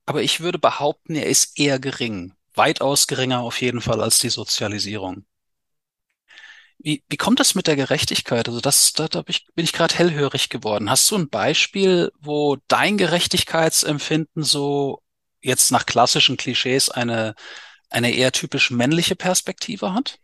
[0.06, 2.34] aber ich würde behaupten, er ist eher gering.
[2.54, 5.24] Weitaus geringer auf jeden Fall als die Sozialisierung.
[6.78, 8.48] Wie, wie kommt das mit der Gerechtigkeit?
[8.48, 10.90] Also das, da, da bin ich, bin ich gerade hellhörig geworden.
[10.90, 15.02] Hast du ein Beispiel, wo dein Gerechtigkeitsempfinden so
[15.42, 17.34] jetzt nach klassischen Klischees eine,
[17.90, 20.18] eine eher typisch männliche Perspektive hat?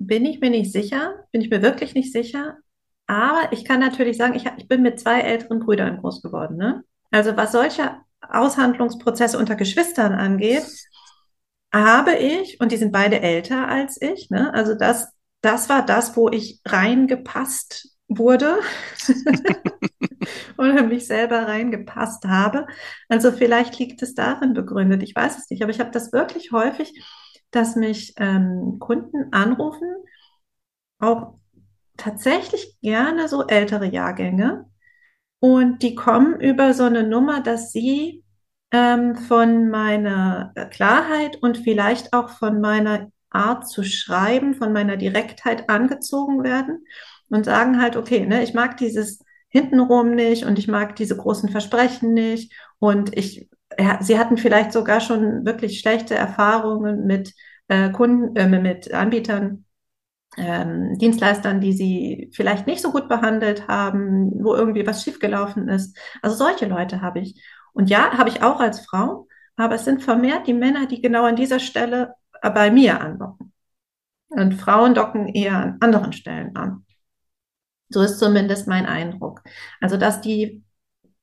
[0.00, 2.56] Bin ich mir nicht sicher, bin ich mir wirklich nicht sicher.
[3.06, 6.56] Aber ich kann natürlich sagen, ich, ich bin mit zwei älteren Brüdern groß geworden.
[6.56, 6.82] Ne?
[7.10, 10.64] Also was solche Aushandlungsprozesse unter Geschwistern angeht,
[11.72, 14.52] habe ich, und die sind beide älter als ich, ne?
[14.54, 18.58] also das, das war das, wo ich reingepasst wurde
[20.58, 22.66] oder mich selber reingepasst habe.
[23.08, 26.52] Also vielleicht liegt es darin begründet, ich weiß es nicht, aber ich habe das wirklich
[26.52, 27.00] häufig
[27.50, 29.94] dass mich ähm, Kunden anrufen,
[30.98, 31.34] auch
[31.96, 34.66] tatsächlich gerne so ältere Jahrgänge.
[35.40, 38.22] Und die kommen über so eine Nummer, dass sie
[38.72, 45.68] ähm, von meiner Klarheit und vielleicht auch von meiner Art zu schreiben, von meiner Direktheit
[45.68, 46.84] angezogen werden
[47.28, 51.48] und sagen halt, okay, ne, ich mag dieses hintenrum nicht und ich mag diese großen
[51.48, 53.48] Versprechen nicht und ich
[54.00, 57.34] sie hatten vielleicht sogar schon wirklich schlechte Erfahrungen mit
[57.68, 59.64] äh, Kunden, äh, mit Anbietern,
[60.36, 65.96] ähm, Dienstleistern, die sie vielleicht nicht so gut behandelt haben, wo irgendwie was schiefgelaufen ist.
[66.22, 67.42] Also solche Leute habe ich.
[67.72, 71.24] Und ja, habe ich auch als Frau, aber es sind vermehrt die Männer, die genau
[71.24, 73.52] an dieser Stelle bei mir andocken.
[74.28, 76.86] Und Frauen docken eher an anderen Stellen an.
[77.88, 79.42] So ist zumindest mein Eindruck.
[79.80, 80.62] Also, dass die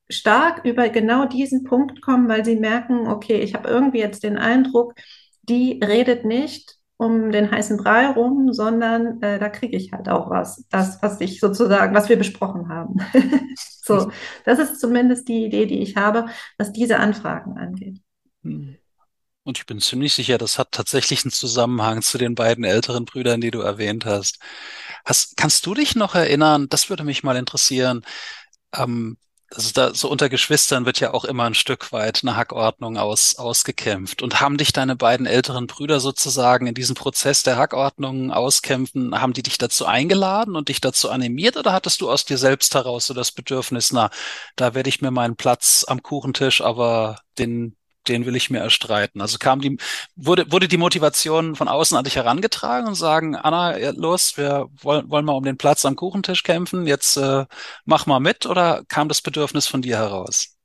[0.09, 4.37] stark über genau diesen Punkt kommen, weil sie merken, okay, ich habe irgendwie jetzt den
[4.37, 4.93] Eindruck,
[5.43, 10.29] die redet nicht um den heißen Brei rum, sondern äh, da kriege ich halt auch
[10.31, 10.65] was.
[10.69, 12.97] Das, was ich sozusagen, was wir besprochen haben.
[13.83, 14.11] so,
[14.45, 16.25] das ist zumindest die Idee, die ich habe,
[16.57, 17.99] was diese Anfragen angeht.
[18.43, 18.77] Hm.
[19.43, 23.39] Und ich bin ziemlich sicher, das hat tatsächlich einen Zusammenhang zu den beiden älteren Brüdern,
[23.39, 24.39] die du erwähnt hast.
[25.05, 28.01] hast kannst du dich noch erinnern, das würde mich mal interessieren,
[28.75, 29.17] ähm,
[29.53, 33.35] also da so unter Geschwistern wird ja auch immer ein Stück weit eine Hackordnung aus,
[33.35, 34.21] ausgekämpft.
[34.21, 39.33] Und haben dich deine beiden älteren Brüder sozusagen in diesem Prozess der Hackordnung auskämpfen, haben
[39.33, 43.07] die dich dazu eingeladen und dich dazu animiert oder hattest du aus dir selbst heraus
[43.07, 44.09] so das Bedürfnis, na,
[44.55, 47.77] da werde ich mir meinen Platz am Kuchentisch, aber den
[48.09, 49.21] den will ich mir erstreiten.
[49.21, 49.77] Also kam die,
[50.15, 55.09] wurde, wurde die Motivation von außen an dich herangetragen und sagen, Anna, los, wir wollen,
[55.09, 57.45] wollen mal um den Platz am Kuchentisch kämpfen, jetzt äh,
[57.85, 60.57] mach mal mit oder kam das Bedürfnis von dir heraus?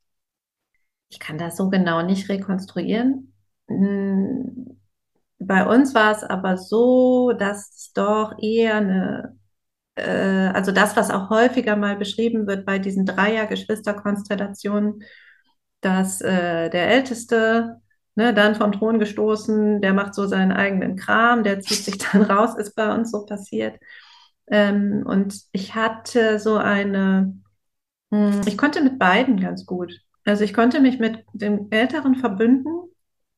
[1.09, 3.33] Ich kann das so genau nicht rekonstruieren.
[3.67, 4.79] Hm,
[5.39, 9.37] bei uns war es aber so, dass es doch eher eine,
[9.95, 15.03] äh, also das, was auch häufiger mal beschrieben wird bei diesen Dreier-Geschwisterkonstellationen,
[15.85, 17.81] dass äh, der Älteste,
[18.15, 22.23] ne, dann vom Thron gestoßen, der macht so seinen eigenen Kram, der zieht sich dann
[22.23, 23.79] raus, ist bei uns so passiert.
[24.47, 27.35] Ähm, und ich hatte so eine,
[28.11, 29.93] hm, ich konnte mit beiden ganz gut.
[30.25, 32.73] Also ich konnte mich mit dem Älteren verbünden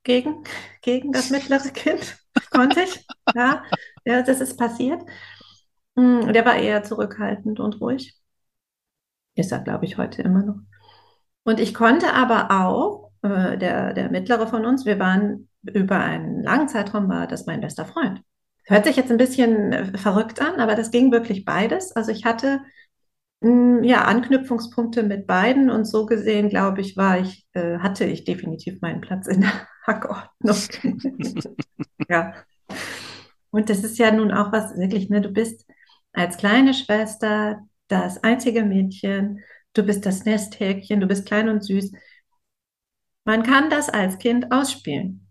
[0.04, 0.44] gegen,
[0.82, 2.18] gegen das mittlere Kind.
[2.52, 3.06] konnte ich.
[3.36, 3.64] Ja,
[4.06, 5.02] ja, das ist passiert.
[5.98, 8.16] Hm, der war eher zurückhaltend und ruhig.
[9.36, 10.58] Ist er, glaube ich, heute immer noch.
[11.46, 16.44] Und ich konnte aber auch, äh, der, der mittlere von uns, wir waren über einen
[16.44, 18.22] langen Zeitraum, war das mein bester Freund.
[18.66, 21.96] Hört sich jetzt ein bisschen äh, verrückt an, aber das ging wirklich beides.
[21.96, 22.62] Also ich hatte
[23.42, 28.06] mh, hm, ja Anknüpfungspunkte mit beiden und so gesehen, glaube ich, war ich, äh, hatte
[28.06, 29.52] ich definitiv meinen Platz in der
[29.86, 30.58] Hackordnung.
[32.10, 32.34] ja.
[33.52, 35.66] Und das ist ja nun auch was wirklich, ne, du bist
[36.12, 39.42] als kleine Schwester das einzige Mädchen
[39.76, 41.92] du bist das Nesthäkchen, du bist klein und süß.
[43.26, 45.28] Man kann das als Kind ausspielen.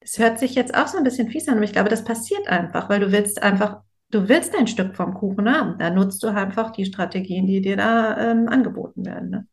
[0.00, 2.46] Das hört sich jetzt auch so ein bisschen fies an, aber ich glaube, das passiert
[2.48, 5.78] einfach, weil du willst einfach, du willst ein Stück vom Kuchen haben.
[5.78, 9.30] Da nutzt du einfach die Strategien, die dir da ähm, angeboten werden.
[9.30, 9.46] Ne?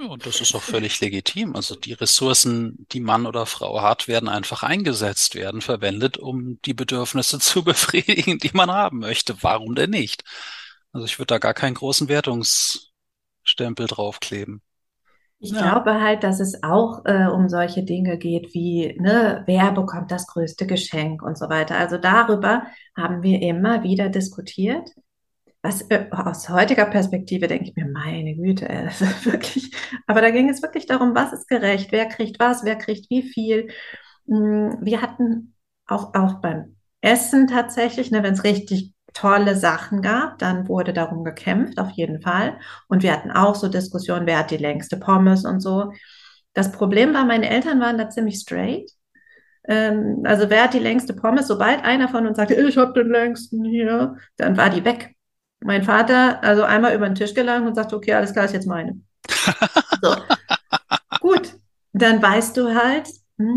[0.00, 1.54] Ja, und das ist auch völlig legitim.
[1.54, 6.74] Also die Ressourcen, die Mann oder Frau hat, werden einfach eingesetzt, werden verwendet, um die
[6.74, 9.42] Bedürfnisse zu befriedigen, die man haben möchte.
[9.42, 10.24] Warum denn nicht?
[10.92, 12.93] Also ich würde da gar keinen großen Wertungs
[13.44, 14.62] Stempel draufkleben.
[15.38, 15.60] Ich ja.
[15.60, 20.26] glaube halt, dass es auch äh, um solche Dinge geht wie, ne, wer bekommt das
[20.26, 21.76] größte Geschenk und so weiter.
[21.76, 22.64] Also darüber
[22.96, 24.88] haben wir immer wieder diskutiert.
[25.60, 28.88] Was äh, aus heutiger Perspektive denke ich mir, meine Güte, äh,
[29.24, 29.70] wirklich.
[30.06, 33.22] Aber da ging es wirklich darum, was ist gerecht, wer kriegt was, wer kriegt wie
[33.22, 33.68] viel.
[34.26, 35.54] Hm, wir hatten
[35.86, 41.24] auch, auch beim Essen tatsächlich, ne, wenn es richtig tolle Sachen gab, dann wurde darum
[41.24, 42.58] gekämpft, auf jeden Fall.
[42.88, 45.92] Und wir hatten auch so Diskussionen, wer hat die längste Pommes und so.
[46.52, 48.90] Das Problem war, meine Eltern waren da ziemlich straight.
[49.66, 51.48] Ähm, also wer hat die längste Pommes?
[51.48, 55.14] Sobald einer von uns sagte, ich habe den längsten hier, dann war die weg.
[55.60, 58.66] Mein Vater also einmal über den Tisch gelangt und sagte, okay, alles klar, ist jetzt
[58.66, 59.00] meine.
[60.02, 60.14] so.
[61.20, 61.54] Gut,
[61.92, 63.08] dann weißt du halt,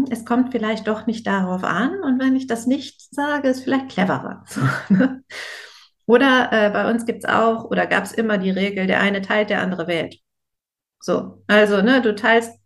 [0.09, 3.89] es kommt vielleicht doch nicht darauf an und wenn ich das nicht sage, ist vielleicht
[3.89, 4.43] cleverer.
[4.89, 5.23] Ne?
[6.05, 9.21] oder äh, bei uns gibt es auch oder gab es immer die Regel, der eine
[9.21, 10.19] teilt, der andere wählt.
[10.99, 12.57] So, also ne, du teilst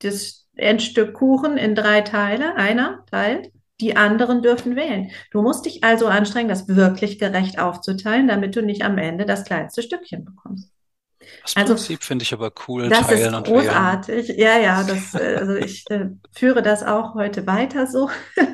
[0.00, 5.10] das Endstück Kuchen in drei Teile, einer teilt, die anderen dürfen wählen.
[5.30, 9.44] Du musst dich also anstrengen, das wirklich gerecht aufzuteilen, damit du nicht am Ende das
[9.44, 10.70] kleinste Stückchen bekommst.
[11.42, 12.88] Das also, Prinzip finde ich aber cool.
[12.88, 14.28] Das ist großartig.
[14.36, 18.10] Ja, ja, das, also ich äh, führe das auch heute weiter so.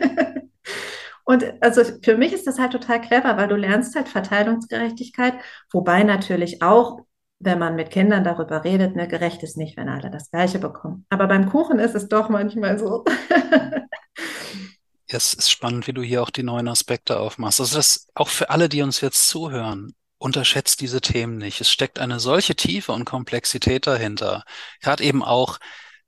[1.25, 5.35] Und also für mich ist das halt total clever, weil du lernst halt Verteilungsgerechtigkeit,
[5.71, 7.01] wobei natürlich auch,
[7.39, 11.07] wenn man mit Kindern darüber redet, ne, gerecht ist nicht, wenn alle das Gleiche bekommen.
[11.11, 13.05] Aber beim Kuchen ist es doch manchmal so.
[15.09, 17.61] es ist spannend, wie du hier auch die neuen Aspekte aufmachst.
[17.61, 21.61] Also das auch für alle, die uns jetzt zuhören unterschätzt diese Themen nicht.
[21.61, 24.45] Es steckt eine solche Tiefe und Komplexität dahinter.
[24.81, 25.59] Gerade eben auch,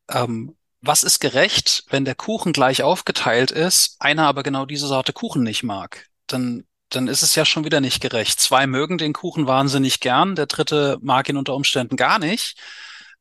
[0.09, 5.13] ähm, was ist gerecht, wenn der Kuchen gleich aufgeteilt ist, einer aber genau diese Sorte
[5.13, 6.07] Kuchen nicht mag?
[6.29, 8.41] Dann, dann ist es ja schon wieder nicht gerecht.
[8.41, 12.59] Zwei mögen den Kuchen wahnsinnig gern, der dritte mag ihn unter Umständen gar nicht.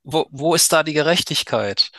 [0.04, 1.92] Wo, wo ist da die Gerechtigkeit?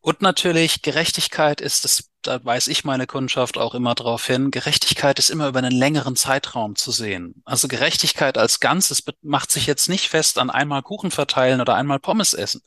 [0.00, 5.18] Und natürlich, Gerechtigkeit ist, das, da weise ich meine Kundschaft auch immer darauf hin, Gerechtigkeit
[5.18, 7.42] ist immer über einen längeren Zeitraum zu sehen.
[7.44, 12.00] Also Gerechtigkeit als Ganzes macht sich jetzt nicht fest an einmal Kuchen verteilen oder einmal
[12.00, 12.62] Pommes essen,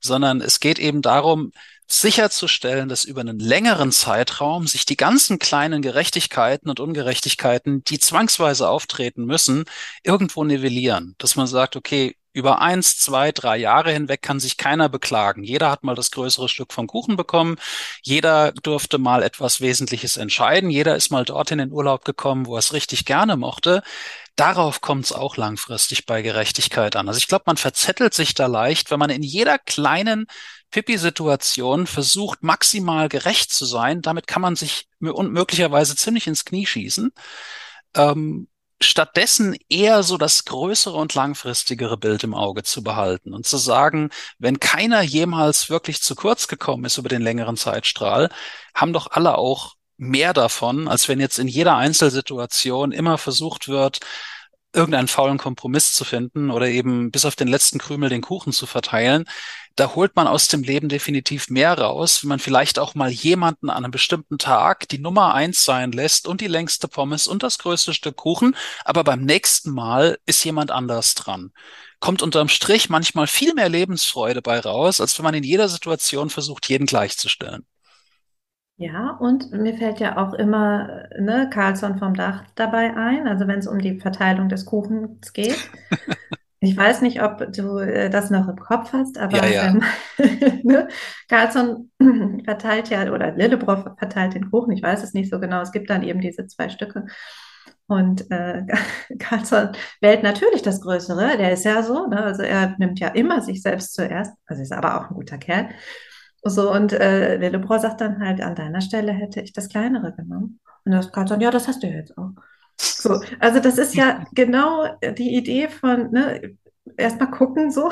[0.00, 1.52] sondern es geht eben darum,
[1.90, 8.68] sicherzustellen, dass über einen längeren Zeitraum sich die ganzen kleinen Gerechtigkeiten und Ungerechtigkeiten, die zwangsweise
[8.68, 9.64] auftreten müssen,
[10.02, 11.14] irgendwo nivellieren.
[11.16, 15.42] Dass man sagt, okay, Über eins, zwei, drei Jahre hinweg kann sich keiner beklagen.
[15.42, 17.56] Jeder hat mal das größere Stück vom Kuchen bekommen.
[18.02, 20.70] Jeder durfte mal etwas Wesentliches entscheiden.
[20.70, 23.82] Jeder ist mal dorthin in Urlaub gekommen, wo er es richtig gerne mochte.
[24.36, 27.08] Darauf kommt es auch langfristig bei Gerechtigkeit an.
[27.08, 30.26] Also ich glaube, man verzettelt sich da leicht, wenn man in jeder kleinen
[30.70, 34.02] Pipi-Situation versucht, maximal gerecht zu sein.
[34.02, 37.10] Damit kann man sich möglicherweise ziemlich ins Knie schießen.
[37.96, 38.48] Ähm,
[38.80, 44.10] stattdessen eher so das größere und langfristigere Bild im Auge zu behalten und zu sagen,
[44.38, 48.30] wenn keiner jemals wirklich zu kurz gekommen ist über den längeren Zeitstrahl,
[48.74, 53.98] haben doch alle auch mehr davon, als wenn jetzt in jeder Einzelsituation immer versucht wird,
[54.72, 58.66] irgendeinen faulen Kompromiss zu finden oder eben bis auf den letzten Krümel den Kuchen zu
[58.66, 59.24] verteilen,
[59.78, 63.70] da holt man aus dem Leben definitiv mehr raus, wenn man vielleicht auch mal jemanden
[63.70, 67.58] an einem bestimmten Tag die Nummer eins sein lässt und die längste Pommes und das
[67.58, 71.52] größte Stück Kuchen, aber beim nächsten Mal ist jemand anders dran.
[72.00, 76.28] Kommt unterm Strich manchmal viel mehr Lebensfreude bei raus, als wenn man in jeder Situation
[76.28, 77.64] versucht, jeden gleichzustellen.
[78.78, 83.58] Ja, und mir fällt ja auch immer ne, Carlsson vom Dach dabei ein, also wenn
[83.60, 85.70] es um die Verteilung des Kuchens geht.
[86.60, 89.66] Ich weiß nicht, ob du äh, das noch im Kopf hast, aber ja, ja.
[89.66, 89.82] Ähm,
[90.64, 90.88] ne?
[91.28, 91.90] Carlsson
[92.44, 95.60] verteilt ja, oder Lillebroff verteilt den Kuchen, ich weiß es nicht so genau.
[95.60, 97.06] Es gibt dann eben diese zwei Stücke.
[97.86, 98.64] Und äh,
[99.18, 102.22] Carlsson wählt natürlich das Größere, der ist ja so, ne?
[102.22, 105.68] also er nimmt ja immer sich selbst zuerst, also ist aber auch ein guter Kerl.
[106.42, 110.60] So, und äh, Lillebrohr sagt dann halt, an deiner Stelle hätte ich das Kleinere genommen.
[110.84, 112.30] Und das Carlsson, ja, das hast du jetzt auch.
[112.80, 116.56] So, also das ist ja genau die Idee von, ne,
[116.96, 117.90] erstmal gucken, so,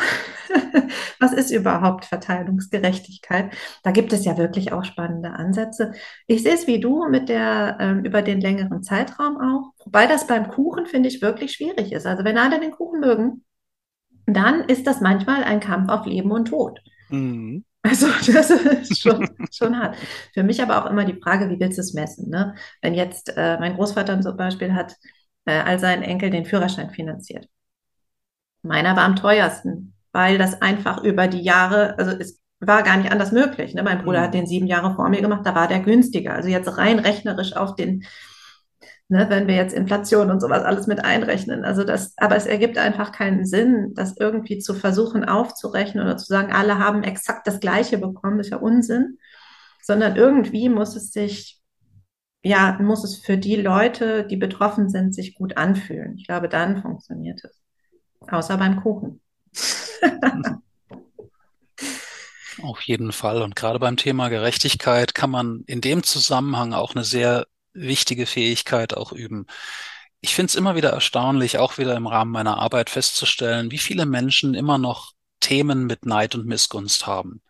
[1.20, 3.52] was ist überhaupt Verteilungsgerechtigkeit?
[3.82, 5.92] Da gibt es ja wirklich auch spannende Ansätze.
[6.26, 10.26] Ich sehe es wie du mit der, ähm, über den längeren Zeitraum auch, wobei das
[10.26, 12.06] beim Kuchen, finde ich, wirklich schwierig ist.
[12.06, 13.44] Also wenn alle den Kuchen mögen,
[14.26, 16.80] dann ist das manchmal ein Kampf auf Leben und Tod.
[17.10, 17.64] Mhm.
[17.86, 19.96] Also das ist schon, schon hart.
[20.34, 22.30] Für mich aber auch immer die Frage, wie willst du es messen?
[22.30, 22.54] Ne?
[22.82, 24.96] Wenn jetzt äh, mein Großvater zum Beispiel hat
[25.44, 27.48] äh, all seinen Enkel den Führerschein finanziert.
[28.62, 33.12] Meiner war am teuersten, weil das einfach über die Jahre, also es war gar nicht
[33.12, 33.74] anders möglich.
[33.74, 33.82] Ne?
[33.82, 34.24] Mein Bruder mhm.
[34.24, 36.34] hat den sieben Jahre vor mir gemacht, da war der günstiger.
[36.34, 38.04] Also jetzt rein rechnerisch auf den
[39.08, 41.64] ne, wenn wir jetzt Inflation und sowas alles mit einrechnen.
[41.64, 46.26] Also das, aber es ergibt einfach keinen Sinn, das irgendwie zu versuchen aufzurechnen oder zu
[46.26, 49.18] sagen, alle haben exakt das Gleiche bekommen, ist ja Unsinn,
[49.82, 51.60] sondern irgendwie muss es sich,
[52.42, 56.16] ja, muss es für die Leute, die betroffen sind, sich gut anfühlen.
[56.16, 57.62] Ich glaube, dann funktioniert es.
[58.28, 59.20] Außer beim Kuchen.
[62.62, 63.42] Auf jeden Fall.
[63.42, 68.96] Und gerade beim Thema Gerechtigkeit kann man in dem Zusammenhang auch eine sehr wichtige Fähigkeit
[68.96, 69.46] auch üben.
[70.20, 74.06] Ich finde es immer wieder erstaunlich, auch wieder im Rahmen meiner Arbeit festzustellen, wie viele
[74.06, 77.42] Menschen immer noch Themen mit Neid und Missgunst haben.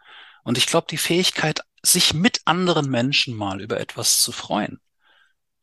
[0.44, 4.80] Und ich glaube, die Fähigkeit, sich mit anderen Menschen mal über etwas zu freuen,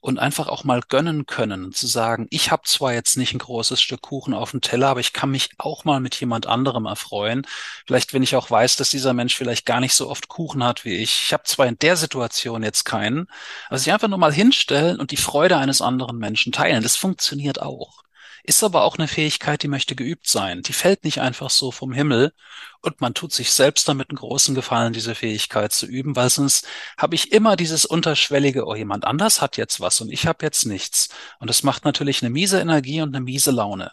[0.04, 3.82] und einfach auch mal gönnen können zu sagen, ich habe zwar jetzt nicht ein großes
[3.82, 7.48] Stück Kuchen auf dem Teller, aber ich kann mich auch mal mit jemand anderem erfreuen.
[7.88, 10.84] Vielleicht, wenn ich auch weiß, dass dieser Mensch vielleicht gar nicht so oft Kuchen hat
[10.84, 11.24] wie ich.
[11.24, 13.28] Ich habe zwar in der Situation jetzt keinen,
[13.70, 16.84] also sich einfach nur mal hinstellen und die Freude eines anderen Menschen teilen.
[16.84, 18.03] Das funktioniert auch.
[18.46, 20.62] Ist aber auch eine Fähigkeit, die möchte geübt sein.
[20.64, 22.34] Die fällt nicht einfach so vom Himmel
[22.82, 26.68] und man tut sich selbst damit einen großen Gefallen, diese Fähigkeit zu üben, weil sonst
[26.98, 30.66] habe ich immer dieses unterschwellige, oh, jemand anders hat jetzt was und ich habe jetzt
[30.66, 31.08] nichts.
[31.40, 33.92] Und das macht natürlich eine miese Energie und eine miese Laune.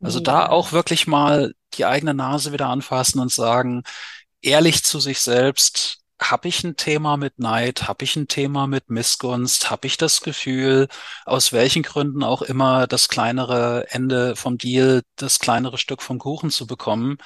[0.00, 0.24] Also ja.
[0.24, 3.82] da auch wirklich mal die eigene Nase wieder anfassen und sagen,
[4.42, 8.90] ehrlich zu sich selbst, habe ich ein Thema mit Neid, habe ich ein Thema mit
[8.90, 10.88] Missgunst, habe ich das Gefühl,
[11.24, 16.50] aus welchen Gründen auch immer das kleinere Ende vom Deal, das kleinere Stück vom Kuchen
[16.50, 17.18] zu bekommen.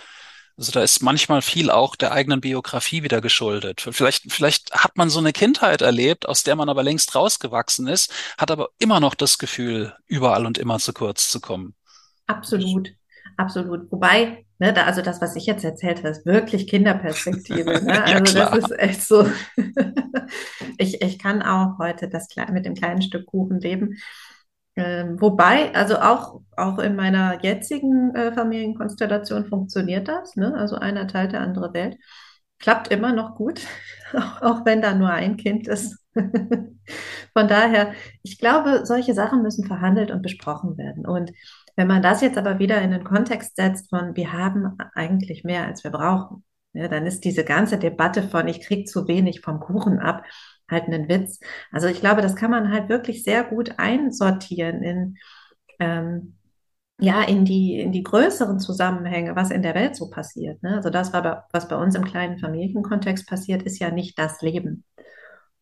[0.56, 3.80] Also da ist manchmal viel auch der eigenen Biografie wieder geschuldet.
[3.92, 8.12] Vielleicht, vielleicht hat man so eine Kindheit erlebt, aus der man aber längst rausgewachsen ist,
[8.36, 11.74] hat aber immer noch das Gefühl, überall und immer zu kurz zu kommen.
[12.26, 12.90] Absolut,
[13.38, 13.90] absolut.
[13.90, 17.82] Wobei, ne, da, also das, was ich jetzt erzählt habe, ist wirklich Kinderperspektive.
[17.84, 18.04] Ne?
[18.04, 19.26] Also ja, das ist echt so.
[20.78, 23.96] ich, ich kann auch heute das mit dem kleinen Stück Kuchen leben.
[24.76, 30.36] Ähm, wobei, also auch, auch in meiner jetzigen äh, Familienkonstellation funktioniert das.
[30.36, 30.54] Ne?
[30.54, 31.96] Also einer teilt der andere Welt.
[32.60, 33.66] Klappt immer noch gut,
[34.40, 35.98] auch, wenn da nur ein Kind ist.
[36.14, 41.06] Von daher, ich glaube, solche Sachen müssen verhandelt und besprochen werden.
[41.06, 41.32] Und
[41.76, 45.66] wenn man das jetzt aber wieder in den Kontext setzt von, wir haben eigentlich mehr,
[45.66, 49.60] als wir brauchen, ja, dann ist diese ganze Debatte von, ich kriege zu wenig vom
[49.60, 50.24] Kuchen ab,
[50.70, 51.40] halt einen Witz.
[51.72, 55.16] Also ich glaube, das kann man halt wirklich sehr gut einsortieren in,
[55.80, 56.36] ähm,
[57.00, 60.62] ja, in die, in die größeren Zusammenhänge, was in der Welt so passiert.
[60.62, 60.76] Ne?
[60.76, 64.84] Also das, war was bei uns im kleinen Familienkontext passiert, ist ja nicht das Leben.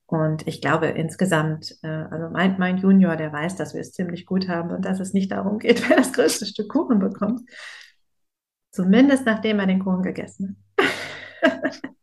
[0.07, 4.27] Und ich glaube insgesamt, äh, also mein, mein Junior, der weiß, dass wir es ziemlich
[4.27, 7.43] gut haben und dass es nicht darum geht, wer das größte Stück Kuchen bekommt.
[8.71, 10.65] Zumindest nachdem er den Kuchen gegessen
[11.43, 11.81] hat.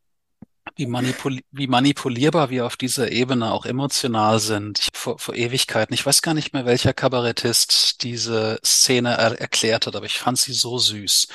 [0.75, 4.79] wie, manipul wie manipulierbar wir auf dieser Ebene auch emotional sind.
[4.79, 9.87] Ich, vor, vor Ewigkeiten, ich weiß gar nicht mehr, welcher Kabarettist diese Szene er erklärt
[9.87, 11.27] hat, aber ich fand sie so süß.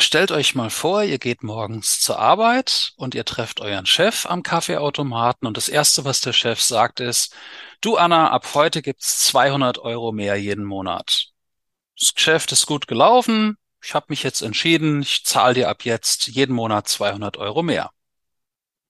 [0.00, 4.44] Stellt euch mal vor, ihr geht morgens zur Arbeit und ihr trefft euren Chef am
[4.44, 7.34] Kaffeeautomaten und das erste, was der Chef sagt, ist,
[7.80, 11.30] du Anna, ab heute gibt's 200 Euro mehr jeden Monat.
[11.98, 13.56] Das Geschäft ist gut gelaufen.
[13.82, 17.90] Ich habe mich jetzt entschieden, ich zahle dir ab jetzt jeden Monat 200 Euro mehr.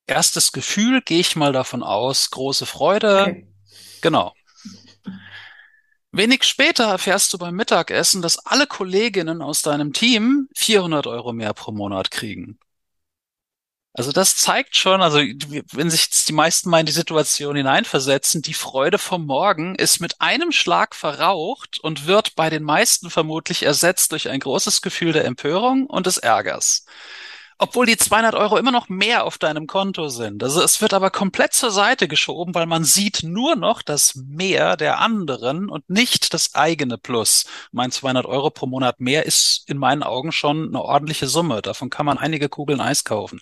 [0.09, 3.21] Erstes Gefühl, gehe ich mal davon aus, große Freude.
[3.21, 3.47] Okay.
[4.01, 4.33] Genau.
[6.11, 11.53] Wenig später erfährst du beim Mittagessen, dass alle Kolleginnen aus deinem Team 400 Euro mehr
[11.53, 12.57] pro Monat kriegen.
[13.93, 18.53] Also das zeigt schon, also wenn sich die meisten mal in die Situation hineinversetzen, die
[18.55, 24.11] Freude vom Morgen ist mit einem Schlag verraucht und wird bei den meisten vermutlich ersetzt
[24.11, 26.85] durch ein großes Gefühl der Empörung und des Ärgers
[27.61, 30.41] obwohl die 200 Euro immer noch mehr auf deinem Konto sind.
[30.41, 34.77] Also es wird aber komplett zur Seite geschoben, weil man sieht nur noch das Mehr
[34.77, 37.45] der anderen und nicht das eigene Plus.
[37.73, 41.61] Mein 200 Euro pro Monat mehr ist in meinen Augen schon eine ordentliche Summe.
[41.61, 43.41] Davon kann man einige Kugeln Eis kaufen.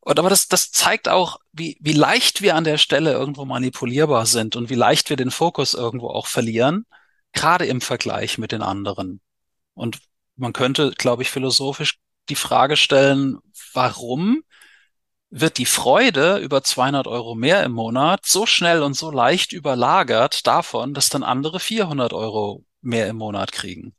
[0.00, 4.26] Und aber das, das zeigt auch, wie, wie leicht wir an der Stelle irgendwo manipulierbar
[4.26, 6.84] sind und wie leicht wir den Fokus irgendwo auch verlieren,
[7.32, 9.22] gerade im Vergleich mit den anderen.
[9.72, 10.00] Und
[10.36, 11.98] man könnte, glaube ich, philosophisch
[12.28, 13.38] die Frage stellen,
[13.72, 14.42] warum
[15.30, 20.46] wird die Freude über 200 Euro mehr im Monat so schnell und so leicht überlagert
[20.46, 23.94] davon, dass dann andere 400 Euro mehr im Monat kriegen?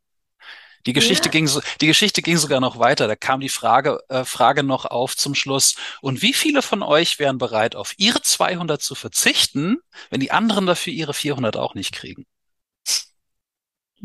[0.86, 1.32] Die Geschichte ja.
[1.32, 3.08] ging so, die Geschichte ging sogar noch weiter.
[3.08, 5.76] Da kam die Frage, äh, Frage noch auf zum Schluss.
[6.02, 9.78] Und wie viele von euch wären bereit, auf ihre 200 zu verzichten,
[10.10, 12.26] wenn die anderen dafür ihre 400 auch nicht kriegen?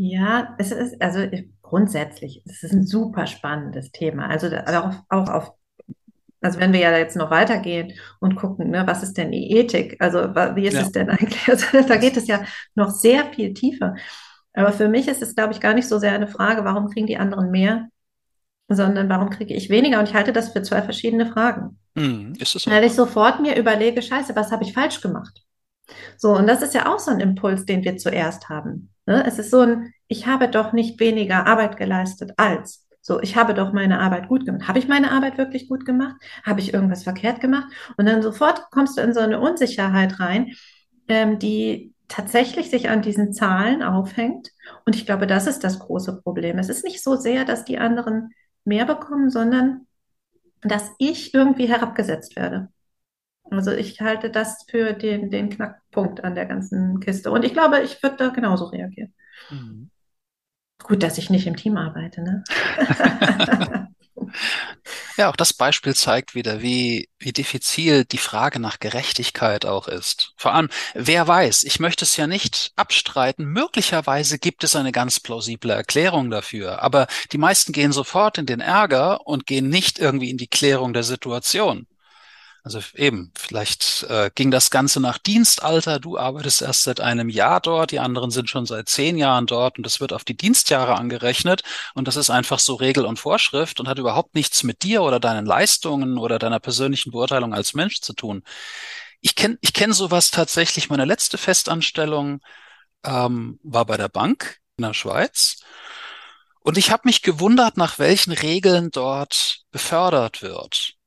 [0.02, 1.26] Ja, es ist, also
[1.60, 4.28] grundsätzlich, es ist ein super spannendes Thema.
[4.30, 5.52] Also auch, auch auf,
[6.40, 9.96] also wenn wir ja jetzt noch weitergehen und gucken, ne, was ist denn die Ethik?
[10.00, 10.20] Also
[10.56, 10.80] wie ist ja.
[10.80, 11.46] es denn eigentlich?
[11.48, 12.42] Also, da geht es ja
[12.74, 13.94] noch sehr viel tiefer.
[14.54, 17.06] Aber für mich ist es, glaube ich, gar nicht so sehr eine Frage, warum kriegen
[17.06, 17.88] die anderen mehr,
[18.68, 19.98] sondern warum kriege ich weniger?
[19.98, 21.78] Und ich halte das für zwei verschiedene Fragen.
[21.94, 22.70] Hm, ist es so?
[22.70, 25.42] Weil ich sofort mir überlege, scheiße, was habe ich falsch gemacht?
[26.16, 28.90] So, und das ist ja auch so ein Impuls, den wir zuerst haben.
[29.06, 29.24] Ne?
[29.26, 32.86] Es ist so ein, ich habe doch nicht weniger Arbeit geleistet als.
[33.02, 34.68] So, ich habe doch meine Arbeit gut gemacht.
[34.68, 36.16] Habe ich meine Arbeit wirklich gut gemacht?
[36.44, 37.72] Habe ich irgendwas verkehrt gemacht?
[37.96, 40.52] Und dann sofort kommst du in so eine Unsicherheit rein,
[41.08, 44.50] ähm, die tatsächlich sich an diesen Zahlen aufhängt.
[44.84, 46.58] Und ich glaube, das ist das große Problem.
[46.58, 48.30] Es ist nicht so sehr, dass die anderen
[48.64, 49.86] mehr bekommen, sondern
[50.62, 52.68] dass ich irgendwie herabgesetzt werde.
[53.50, 57.30] Also ich halte das für den, den Knackpunkt an der ganzen Kiste.
[57.30, 59.12] Und ich glaube, ich würde da genauso reagieren.
[59.50, 59.90] Mhm.
[60.82, 62.42] Gut, dass ich nicht im Team arbeite, ne?
[65.16, 70.32] ja, auch das Beispiel zeigt wieder, wie, wie diffizil die Frage nach Gerechtigkeit auch ist.
[70.36, 75.20] Vor allem, wer weiß, ich möchte es ja nicht abstreiten, möglicherweise gibt es eine ganz
[75.20, 80.30] plausible Erklärung dafür, aber die meisten gehen sofort in den Ärger und gehen nicht irgendwie
[80.30, 81.86] in die Klärung der Situation.
[82.62, 85.98] Also eben, vielleicht äh, ging das Ganze nach Dienstalter.
[85.98, 89.78] Du arbeitest erst seit einem Jahr dort, die anderen sind schon seit zehn Jahren dort
[89.78, 91.62] und das wird auf die Dienstjahre angerechnet.
[91.94, 95.20] Und das ist einfach so Regel und Vorschrift und hat überhaupt nichts mit dir oder
[95.20, 98.42] deinen Leistungen oder deiner persönlichen Beurteilung als Mensch zu tun.
[99.20, 100.90] Ich kenne ich kenn sowas tatsächlich.
[100.90, 102.40] Meine letzte Festanstellung
[103.04, 105.62] ähm, war bei der Bank in der Schweiz.
[106.60, 110.99] Und ich habe mich gewundert, nach welchen Regeln dort befördert wird.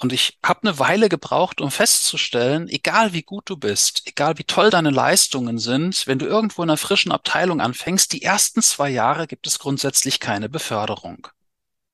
[0.00, 4.44] Und ich habe eine Weile gebraucht, um festzustellen, egal wie gut du bist, egal wie
[4.44, 8.90] toll deine Leistungen sind, wenn du irgendwo in einer frischen Abteilung anfängst, die ersten zwei
[8.90, 11.26] Jahre gibt es grundsätzlich keine Beförderung.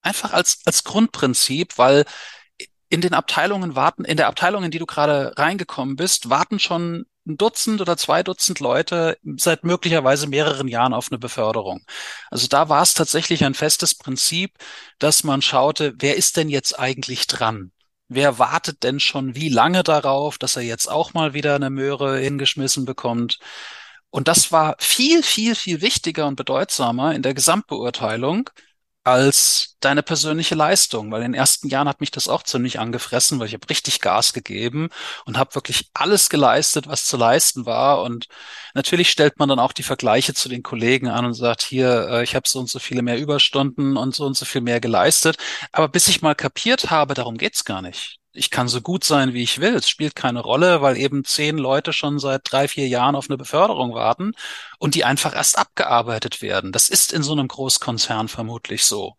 [0.02, 2.04] Einfach als, als Grundprinzip, weil
[2.90, 7.06] in den Abteilungen warten, in der Abteilung, in die du gerade reingekommen bist, warten schon
[7.26, 11.86] ein Dutzend oder zwei Dutzend Leute seit möglicherweise mehreren Jahren auf eine Beförderung.
[12.30, 14.58] Also da war es tatsächlich ein festes Prinzip,
[14.98, 17.72] dass man schaute, wer ist denn jetzt eigentlich dran?
[18.08, 22.18] Wer wartet denn schon wie lange darauf, dass er jetzt auch mal wieder eine Möhre
[22.18, 23.38] hingeschmissen bekommt?
[24.10, 28.50] Und das war viel, viel, viel wichtiger und bedeutsamer in der Gesamtbeurteilung
[29.04, 33.38] als deine persönliche Leistung, weil in den ersten Jahren hat mich das auch ziemlich angefressen,
[33.38, 34.88] weil ich habe richtig Gas gegeben
[35.26, 38.02] und habe wirklich alles geleistet, was zu leisten war.
[38.02, 38.28] Und
[38.74, 42.24] natürlich stellt man dann auch die Vergleiche zu den Kollegen an und sagt, hier, äh,
[42.24, 45.36] ich habe so und so viele mehr Überstunden und so und so viel mehr geleistet.
[45.72, 49.32] Aber bis ich mal kapiert habe, darum geht's gar nicht ich kann so gut sein,
[49.32, 49.74] wie ich will.
[49.76, 53.38] Es spielt keine Rolle, weil eben zehn Leute schon seit drei, vier Jahren auf eine
[53.38, 54.32] Beförderung warten
[54.78, 56.72] und die einfach erst abgearbeitet werden.
[56.72, 59.16] Das ist in so einem Großkonzern vermutlich so.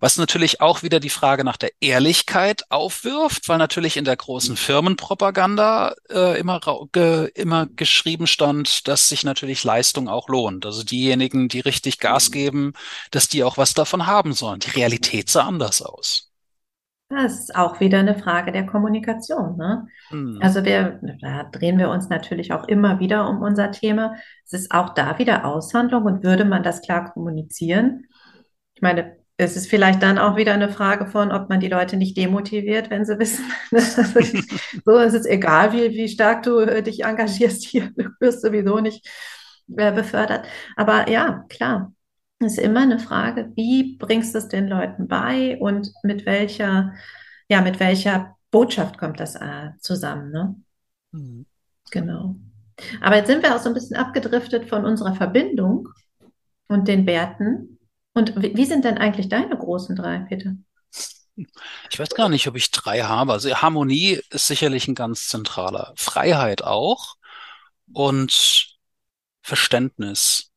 [0.00, 4.56] Was natürlich auch wieder die Frage nach der Ehrlichkeit aufwirft, weil natürlich in der großen
[4.56, 6.60] Firmenpropaganda äh, immer,
[6.92, 10.64] ge, immer geschrieben stand, dass sich natürlich Leistung auch lohnt.
[10.64, 12.74] Also diejenigen, die richtig Gas geben,
[13.10, 14.60] dass die auch was davon haben sollen.
[14.60, 16.27] Die Realität sah anders aus.
[17.10, 19.56] Das ist auch wieder eine Frage der Kommunikation.
[19.56, 19.86] Ne?
[20.10, 20.38] Mhm.
[20.42, 24.14] Also wir, da drehen wir uns natürlich auch immer wieder um unser Thema.
[24.44, 28.06] Es ist auch da wieder Aushandlung und würde man das klar kommunizieren?
[28.74, 31.96] Ich meine, es ist vielleicht dann auch wieder eine Frage von, ob man die Leute
[31.96, 33.44] nicht demotiviert, wenn sie wissen,
[34.84, 38.80] so ist es egal, wie, wie stark du äh, dich engagierst hier, du wirst sowieso
[38.80, 39.08] nicht
[39.76, 40.46] äh, befördert.
[40.76, 41.92] Aber ja, klar,
[42.40, 46.94] ist immer eine Frage, wie bringst du es den Leuten bei und mit welcher,
[47.48, 50.56] ja, mit welcher Botschaft kommt das äh, zusammen, ne?
[51.12, 51.46] Mhm.
[51.90, 52.36] Genau.
[53.00, 55.88] Aber jetzt sind wir auch so ein bisschen abgedriftet von unserer Verbindung
[56.68, 57.78] und den Werten.
[58.14, 60.54] Und wie, wie sind denn eigentlich deine großen drei, Peter?
[61.90, 63.32] Ich weiß gar nicht, ob ich drei habe.
[63.32, 65.92] Also Harmonie ist sicherlich ein ganz zentraler.
[65.96, 67.16] Freiheit auch
[67.92, 68.76] und
[69.42, 70.47] Verständnis.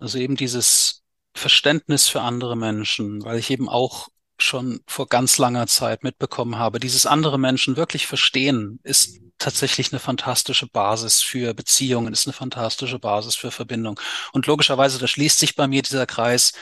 [0.00, 1.02] Also eben dieses
[1.34, 6.80] Verständnis für andere Menschen, weil ich eben auch schon vor ganz langer Zeit mitbekommen habe,
[6.80, 12.98] dieses andere Menschen wirklich verstehen, ist tatsächlich eine fantastische Basis für Beziehungen, ist eine fantastische
[12.98, 14.00] Basis für Verbindung.
[14.32, 16.52] Und logischerweise, da schließt sich bei mir dieser Kreis,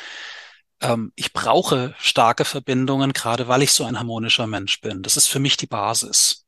[0.80, 5.02] ähm, ich brauche starke Verbindungen, gerade weil ich so ein harmonischer Mensch bin.
[5.02, 6.46] Das ist für mich die Basis.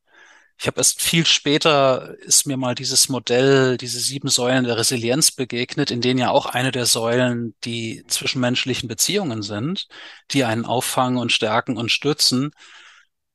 [0.61, 5.31] Ich habe erst viel später ist mir mal dieses Modell, diese sieben Säulen der Resilienz
[5.31, 9.87] begegnet, in denen ja auch eine der Säulen die zwischenmenschlichen Beziehungen sind,
[10.29, 12.51] die einen auffangen und stärken und stützen.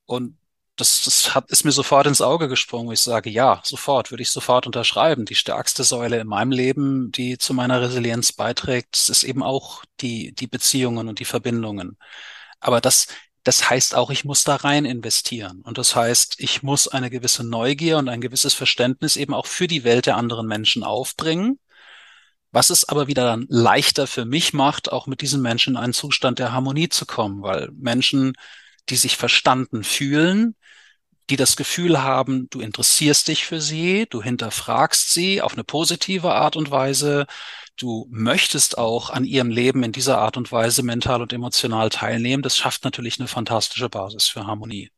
[0.05, 0.39] Und
[0.77, 4.22] das, das hat, ist mir sofort ins Auge gesprungen, wo ich sage, ja, sofort, würde
[4.22, 5.24] ich sofort unterschreiben.
[5.24, 10.33] Die stärkste Säule in meinem Leben, die zu meiner Resilienz beiträgt, ist eben auch die,
[10.33, 11.99] die Beziehungen und die Verbindungen.
[12.61, 13.09] Aber das
[13.47, 15.61] das heißt auch, ich muss da rein investieren.
[15.62, 19.68] Und das heißt, ich muss eine gewisse Neugier und ein gewisses Verständnis eben auch für
[19.68, 21.61] die Welt der anderen Menschen aufbringen.
[22.51, 25.92] Was es aber wieder dann leichter für mich macht, auch mit diesen Menschen in einen
[25.92, 28.32] Zustand der Harmonie zu kommen, weil Menschen,
[28.88, 30.57] die sich verstanden fühlen,
[31.31, 36.33] die das Gefühl haben, du interessierst dich für sie, du hinterfragst sie auf eine positive
[36.33, 37.27] Art und Weise,
[37.77, 42.43] du möchtest auch an ihrem Leben in dieser Art und Weise mental und emotional teilnehmen,
[42.43, 44.91] das schafft natürlich eine fantastische Basis für Harmonie.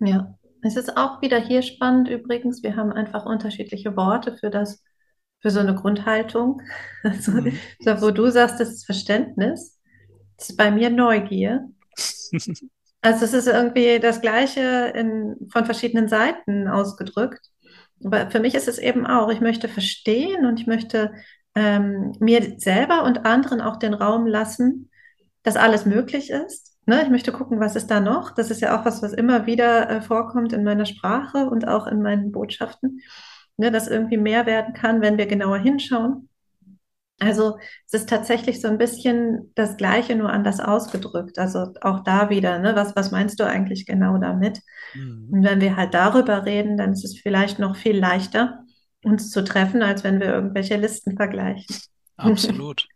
[0.00, 2.62] Ja, es ist auch wieder hier spannend übrigens.
[2.62, 4.82] Wir haben einfach unterschiedliche Worte für das,
[5.40, 6.62] für so eine Grundhaltung.
[7.04, 7.58] Also, mhm.
[8.00, 9.80] wo du sagst, das ist Verständnis,
[10.36, 11.68] das ist bei mir Neugier.
[13.02, 17.40] Also es ist irgendwie das Gleiche in, von verschiedenen Seiten ausgedrückt.
[18.04, 21.12] Aber für mich ist es eben auch, ich möchte verstehen und ich möchte
[21.54, 24.88] ähm, mir selber und anderen auch den Raum lassen,
[25.42, 26.76] dass alles möglich ist.
[26.86, 27.02] Ne?
[27.02, 28.30] Ich möchte gucken, was ist da noch.
[28.30, 31.86] Das ist ja auch was, was immer wieder äh, vorkommt in meiner Sprache und auch
[31.86, 33.00] in meinen Botschaften,
[33.56, 33.70] ne?
[33.70, 36.28] dass irgendwie mehr werden kann, wenn wir genauer hinschauen.
[37.22, 41.38] Also es ist tatsächlich so ein bisschen das Gleiche, nur anders ausgedrückt.
[41.38, 42.74] Also auch da wieder, ne?
[42.74, 44.60] was, was meinst du eigentlich genau damit?
[44.94, 45.28] Mhm.
[45.30, 48.64] Und wenn wir halt darüber reden, dann ist es vielleicht noch viel leichter,
[49.04, 51.76] uns zu treffen, als wenn wir irgendwelche Listen vergleichen.
[52.16, 52.88] Absolut.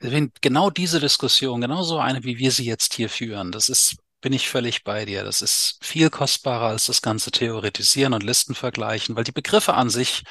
[0.40, 4.32] genau diese Diskussion, genau so eine, wie wir sie jetzt hier führen, das ist, bin
[4.32, 5.22] ich völlig bei dir.
[5.22, 9.90] Das ist viel kostbarer als das ganze Theoretisieren und Listen vergleichen, weil die Begriffe an
[9.90, 10.24] sich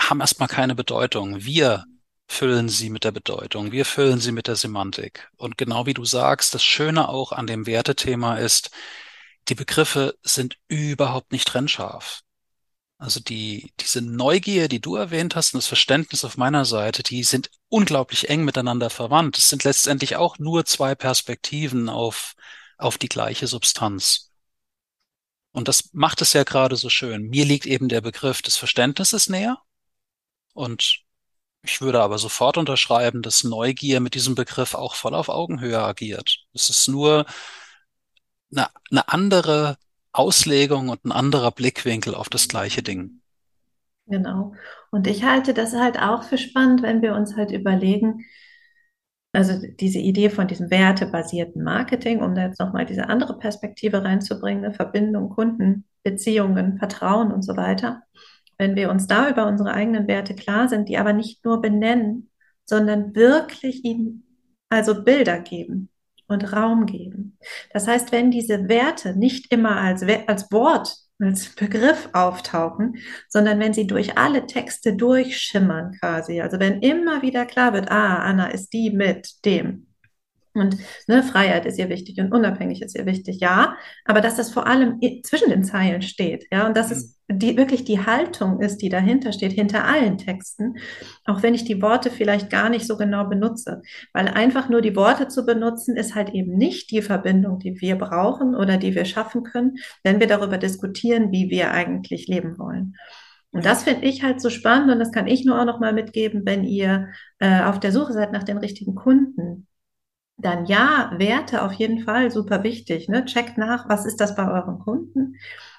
[0.00, 1.44] haben erstmal keine Bedeutung.
[1.44, 1.84] Wir
[2.26, 5.30] füllen sie mit der Bedeutung, wir füllen sie mit der Semantik.
[5.36, 8.70] Und genau wie du sagst, das Schöne auch an dem Wertethema ist,
[9.48, 12.22] die Begriffe sind überhaupt nicht trennscharf.
[12.96, 17.22] Also die, diese Neugier, die du erwähnt hast und das Verständnis auf meiner Seite, die
[17.24, 19.36] sind unglaublich eng miteinander verwandt.
[19.36, 22.34] Es sind letztendlich auch nur zwei Perspektiven auf,
[22.78, 24.30] auf die gleiche Substanz.
[25.52, 27.28] Und das macht es ja gerade so schön.
[27.28, 29.60] Mir liegt eben der Begriff des Verständnisses näher.
[30.52, 31.03] Und
[31.64, 36.44] ich würde aber sofort unterschreiben, dass Neugier mit diesem Begriff auch voll auf Augenhöhe agiert.
[36.52, 37.24] Es ist nur
[38.52, 39.76] eine, eine andere
[40.12, 43.20] Auslegung und ein anderer Blickwinkel auf das gleiche Ding.
[44.06, 44.54] Genau.
[44.90, 48.24] Und ich halte das halt auch für spannend, wenn wir uns halt überlegen,
[49.32, 54.64] also diese Idee von diesem wertebasierten Marketing, um da jetzt nochmal diese andere Perspektive reinzubringen,
[54.64, 58.02] eine Verbindung, Kunden, Beziehungen, Vertrauen und so weiter.
[58.58, 62.30] Wenn wir uns da über unsere eigenen Werte klar sind, die aber nicht nur benennen,
[62.64, 64.24] sondern wirklich ihnen
[64.68, 65.90] also Bilder geben
[66.26, 67.38] und Raum geben.
[67.72, 72.96] Das heißt, wenn diese Werte nicht immer als, als Wort als Begriff auftauchen,
[73.28, 76.40] sondern wenn sie durch alle Texte durchschimmern quasi.
[76.40, 79.86] Also wenn immer wieder klar wird, ah, Anna ist die mit dem.
[80.54, 80.76] Und
[81.08, 83.76] ne, Freiheit ist ihr wichtig und unabhängig ist ihr wichtig, ja.
[84.04, 87.13] Aber dass das vor allem zwischen den Zeilen steht, ja, und dass es mhm.
[87.28, 90.76] Die, wirklich die Haltung ist, die dahinter steht, hinter allen Texten,
[91.24, 93.82] auch wenn ich die Worte vielleicht gar nicht so genau benutze.
[94.12, 97.96] Weil einfach nur die Worte zu benutzen, ist halt eben nicht die Verbindung, die wir
[97.96, 102.96] brauchen oder die wir schaffen können, wenn wir darüber diskutieren, wie wir eigentlich leben wollen.
[103.52, 105.92] Und das finde ich halt so spannend und das kann ich nur auch noch mal
[105.92, 107.08] mitgeben, wenn ihr
[107.38, 109.68] äh, auf der Suche seid nach den richtigen Kunden
[110.36, 113.08] dann ja, Werte auf jeden Fall super wichtig.
[113.08, 113.24] Ne?
[113.24, 115.36] Checkt nach, was ist das bei euren Kunden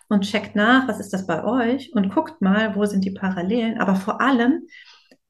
[0.08, 3.80] und checkt nach, was ist das bei euch und guckt mal, wo sind die Parallelen.
[3.80, 4.68] Aber vor allem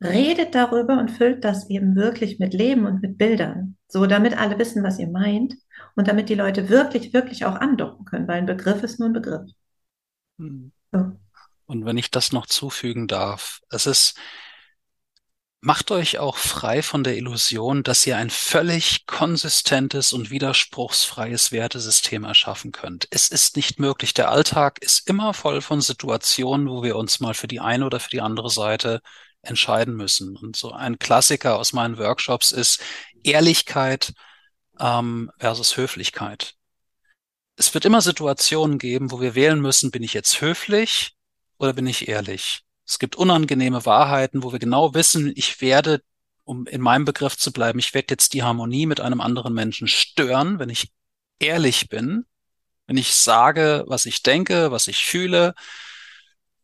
[0.04, 4.60] redet darüber und füllt das eben wirklich mit Leben und mit Bildern, so damit alle
[4.60, 5.56] wissen, was ihr meint
[5.96, 9.14] und damit die Leute wirklich, wirklich auch andocken können, weil ein Begriff ist nur ein
[9.14, 9.50] Begriff.
[10.38, 10.72] Hm.
[10.92, 11.12] So.
[11.68, 14.20] Und wenn ich das noch zufügen darf, es ist
[15.68, 22.24] Macht euch auch frei von der Illusion, dass ihr ein völlig konsistentes und widerspruchsfreies Wertesystem
[22.24, 23.07] erschaffen könnt.
[23.09, 24.13] Es ist nicht möglich.
[24.13, 27.99] Der Alltag ist immer voll von Situationen, wo wir uns mal für die eine oder
[27.99, 29.01] für die andere Seite
[29.41, 30.38] entscheiden müssen.
[30.38, 32.80] Und so ein Klassiker aus meinen Workshops ist
[33.24, 34.13] Ehrlichkeit
[34.80, 36.53] ähm, versus Höflichkeit.
[37.55, 41.16] Es wird immer Situationen geben, wo wir wählen müssen, bin ich jetzt höflich
[41.57, 42.61] oder bin ich ehrlich?
[42.88, 46.02] Es gibt unangenehme Wahrheiten, wo wir genau wissen, ich werde,
[46.44, 49.88] um in meinem Begriff zu bleiben, ich werde jetzt die Harmonie mit einem anderen Menschen
[49.88, 50.92] stören, wenn ich
[51.40, 52.26] ehrlich bin,
[52.88, 55.56] wenn ich sage, was ich denke, was ich fühle.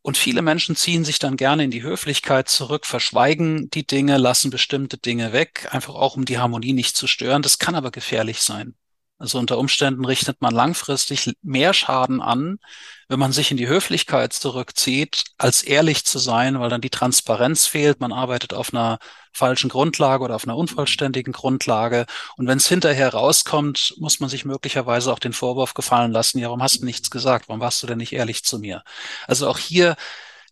[0.02, 4.50] Und viele Menschen ziehen sich dann gerne in die Höflichkeit zurück, verschweigen die Dinge, lassen
[4.50, 7.42] bestimmte Dinge weg, einfach auch um die Harmonie nicht zu stören.
[7.42, 8.74] Das kann aber gefährlich sein.
[9.22, 12.58] Also unter Umständen richtet man langfristig mehr Schaden an,
[13.06, 17.66] wenn man sich in die Höflichkeit zurückzieht, als ehrlich zu sein, weil dann die Transparenz
[17.66, 18.00] fehlt.
[18.00, 18.98] Man arbeitet auf einer
[19.32, 22.06] falschen Grundlage oder auf einer unvollständigen Grundlage.
[22.36, 26.48] Und wenn es hinterher rauskommt, muss man sich möglicherweise auch den Vorwurf gefallen lassen, ja,
[26.48, 27.48] warum hast du nichts gesagt?
[27.48, 28.82] Warum warst du denn nicht ehrlich zu mir?
[29.28, 29.94] Also auch hier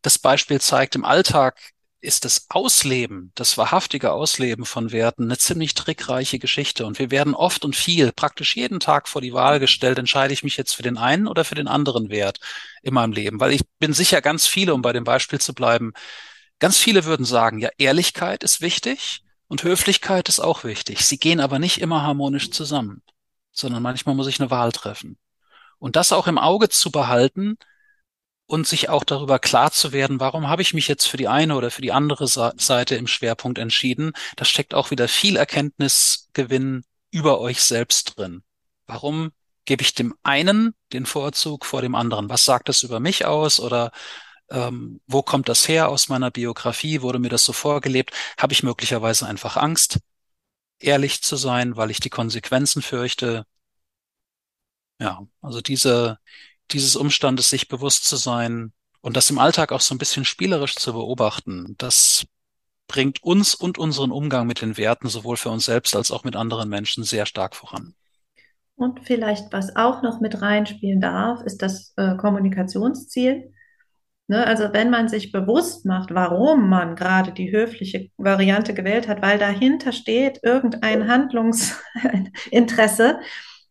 [0.02, 5.74] das Beispiel zeigt, im Alltag ist das Ausleben, das wahrhaftige Ausleben von Werten eine ziemlich
[5.74, 6.86] trickreiche Geschichte.
[6.86, 10.42] Und wir werden oft und viel, praktisch jeden Tag vor die Wahl gestellt, entscheide ich
[10.42, 12.40] mich jetzt für den einen oder für den anderen Wert
[12.82, 13.38] in meinem Leben.
[13.40, 15.92] Weil ich bin sicher ganz viele, um bei dem Beispiel zu bleiben,
[16.58, 21.04] ganz viele würden sagen, ja, Ehrlichkeit ist wichtig und Höflichkeit ist auch wichtig.
[21.04, 23.02] Sie gehen aber nicht immer harmonisch zusammen,
[23.52, 25.18] sondern manchmal muss ich eine Wahl treffen.
[25.78, 27.56] Und das auch im Auge zu behalten,
[28.50, 31.54] und sich auch darüber klar zu werden, warum habe ich mich jetzt für die eine
[31.54, 34.12] oder für die andere Seite im Schwerpunkt entschieden.
[34.34, 36.82] Da steckt auch wieder viel Erkenntnisgewinn
[37.12, 38.42] über euch selbst drin.
[38.86, 39.30] Warum
[39.66, 42.28] gebe ich dem einen den Vorzug vor dem anderen?
[42.28, 43.92] Was sagt das über mich aus oder
[44.50, 47.02] ähm, wo kommt das her aus meiner Biografie?
[47.02, 48.12] Wurde mir das so vorgelebt?
[48.36, 50.00] Habe ich möglicherweise einfach Angst,
[50.80, 53.46] ehrlich zu sein, weil ich die Konsequenzen fürchte?
[54.98, 56.18] Ja, also diese,
[56.72, 60.76] dieses Umstandes sich bewusst zu sein und das im Alltag auch so ein bisschen spielerisch
[60.76, 62.26] zu beobachten, das
[62.86, 66.34] bringt uns und unseren Umgang mit den Werten sowohl für uns selbst als auch mit
[66.34, 67.94] anderen Menschen sehr stark voran.
[68.74, 73.52] Und vielleicht, was auch noch mit reinspielen darf, ist das äh, Kommunikationsziel.
[74.26, 74.46] Ne?
[74.46, 79.38] Also wenn man sich bewusst macht, warum man gerade die höfliche Variante gewählt hat, weil
[79.38, 83.20] dahinter steht irgendein Handlungsinteresse,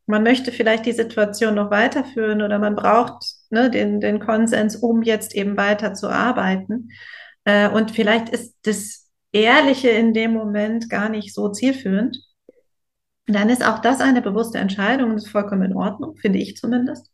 [0.10, 5.04] man möchte vielleicht die Situation noch weiterführen oder man braucht ne, den, den Konsens, um
[5.04, 6.90] jetzt eben weiter zu arbeiten.
[7.46, 12.18] Äh, und vielleicht ist das Ehrliche in dem Moment gar nicht so zielführend.
[13.28, 17.12] Dann ist auch das eine bewusste Entscheidung und ist vollkommen in Ordnung, finde ich zumindest,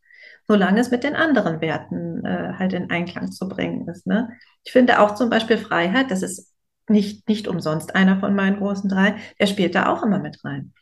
[0.48, 4.06] solange es mit den anderen Werten äh, halt in Einklang zu bringen ist.
[4.06, 4.30] Ne?
[4.64, 6.54] Ich finde auch zum Beispiel Freiheit, das ist
[6.88, 10.72] nicht, nicht umsonst einer von meinen großen drei, der spielt da auch immer mit rein.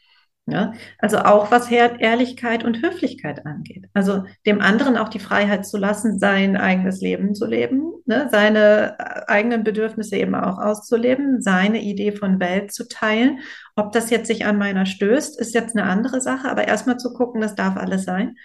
[0.47, 3.87] Ja, also auch was Ehrlichkeit und Höflichkeit angeht.
[3.95, 8.97] Also dem anderen auch die Freiheit zu lassen, sein eigenes Leben zu leben, ne, seine
[8.99, 13.41] äh, eigenen Bedürfnisse eben auch auszuleben, seine Idee von Welt zu teilen.
[13.75, 17.15] Ob das jetzt sich an meiner stößt, ist jetzt eine andere Sache, aber erstmal zu
[17.15, 18.37] gucken, das darf alles sein.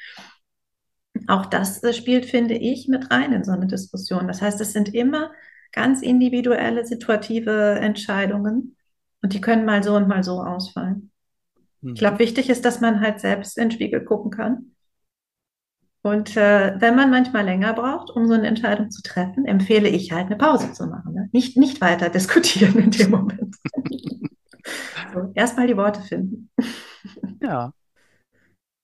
[1.28, 4.28] Auch das äh, spielt, finde ich, mit rein in so eine Diskussion.
[4.28, 5.32] Das heißt, es sind immer
[5.72, 8.76] ganz individuelle, situative Entscheidungen
[9.22, 11.09] Und die können mal so und mal so ausfallen.
[11.82, 11.94] Mhm.
[11.94, 14.76] Ich glaube, wichtig ist, dass man halt selbst in den Spiegel gucken kann.
[16.02, 20.12] Und äh, wenn man manchmal länger braucht, um so eine Entscheidung zu treffen, empfehle ich
[20.12, 21.14] halt eine Pause zu machen.
[21.14, 21.30] Ne?
[21.34, 23.56] Nicht, nicht weiter diskutieren in dem Moment.
[25.14, 26.50] so, Erstmal die Worte finden.
[27.42, 27.74] Ja.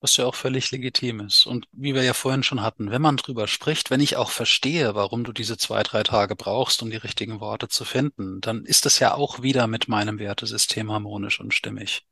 [0.02, 1.46] Was ja auch völlig legitim ist.
[1.46, 4.94] Und wie wir ja vorhin schon hatten, wenn man drüber spricht, wenn ich auch verstehe,
[4.94, 8.86] warum du diese zwei, drei Tage brauchst, um die richtigen Worte zu finden, dann ist
[8.86, 12.06] das ja auch wieder mit meinem Wertesystem harmonisch und stimmig.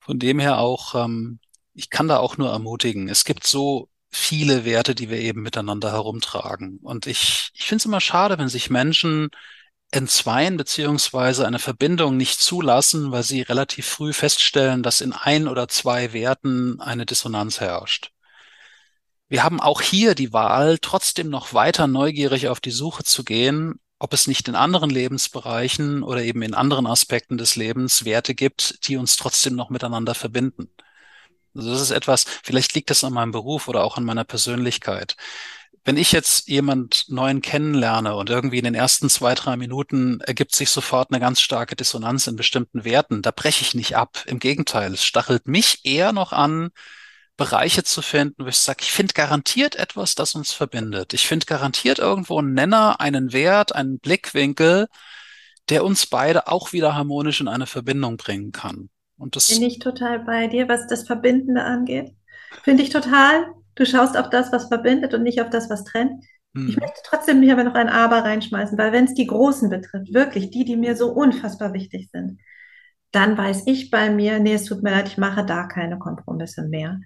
[0.00, 1.40] Von dem her auch, ähm,
[1.74, 3.08] ich kann da auch nur ermutigen.
[3.08, 6.78] Es gibt so viele Werte, die wir eben miteinander herumtragen.
[6.82, 9.30] Und ich, ich finde es immer schade, wenn sich Menschen
[9.92, 15.68] entzweien beziehungsweise eine Verbindung nicht zulassen, weil sie relativ früh feststellen, dass in ein oder
[15.68, 18.12] zwei Werten eine Dissonanz herrscht.
[19.28, 23.80] Wir haben auch hier die Wahl, trotzdem noch weiter neugierig auf die Suche zu gehen,
[24.00, 28.88] ob es nicht in anderen Lebensbereichen oder eben in anderen Aspekten des Lebens Werte gibt,
[28.88, 30.68] die uns trotzdem noch miteinander verbinden.
[31.54, 35.16] Also das ist etwas, vielleicht liegt das an meinem Beruf oder auch an meiner Persönlichkeit
[35.84, 40.54] wenn ich jetzt jemand neuen kennenlerne und irgendwie in den ersten zwei, drei Minuten ergibt
[40.54, 44.22] sich sofort eine ganz starke Dissonanz in bestimmten Werten, da breche ich nicht ab.
[44.26, 46.70] Im Gegenteil, es stachelt mich eher noch an,
[47.40, 51.14] Bereiche zu finden, wo ich sage, ich finde garantiert etwas, das uns verbindet.
[51.14, 54.88] Ich finde garantiert irgendwo einen Nenner, einen Wert, einen Blickwinkel,
[55.70, 58.90] der uns beide auch wieder harmonisch in eine Verbindung bringen kann.
[59.16, 62.14] Und das bin ich total bei dir, was das Verbindende angeht.
[62.62, 63.46] Finde ich total.
[63.74, 66.22] Du schaust auf das, was verbindet und nicht auf das, was trennt.
[66.52, 66.68] Mhm.
[66.68, 70.12] Ich möchte trotzdem hier aber noch ein Aber reinschmeißen, weil wenn es die Großen betrifft,
[70.12, 72.38] wirklich die, die mir so unfassbar wichtig sind,
[73.12, 76.64] dann weiß ich bei mir, nee, es tut mir leid, ich mache da keine Kompromisse
[76.68, 77.00] mehr,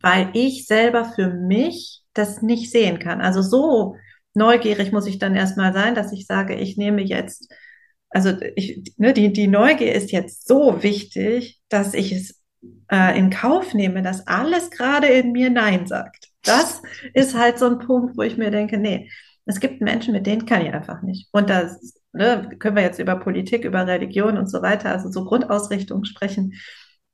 [0.00, 3.20] weil ich selber für mich das nicht sehen kann.
[3.20, 3.96] Also so
[4.34, 7.52] neugierig muss ich dann erstmal sein, dass ich sage, ich nehme jetzt,
[8.10, 12.40] also ich, ne, die, die Neugier ist jetzt so wichtig, dass ich es
[12.90, 16.28] äh, in Kauf nehme, dass alles gerade in mir Nein sagt.
[16.42, 16.82] Das
[17.14, 19.10] ist halt so ein Punkt, wo ich mir denke, nee,
[19.46, 21.28] es gibt Menschen, mit denen kann ich einfach nicht.
[21.32, 21.70] Und da
[22.12, 26.54] ne, können wir jetzt über Politik, über Religion und so weiter, also so Grundausrichtungen sprechen,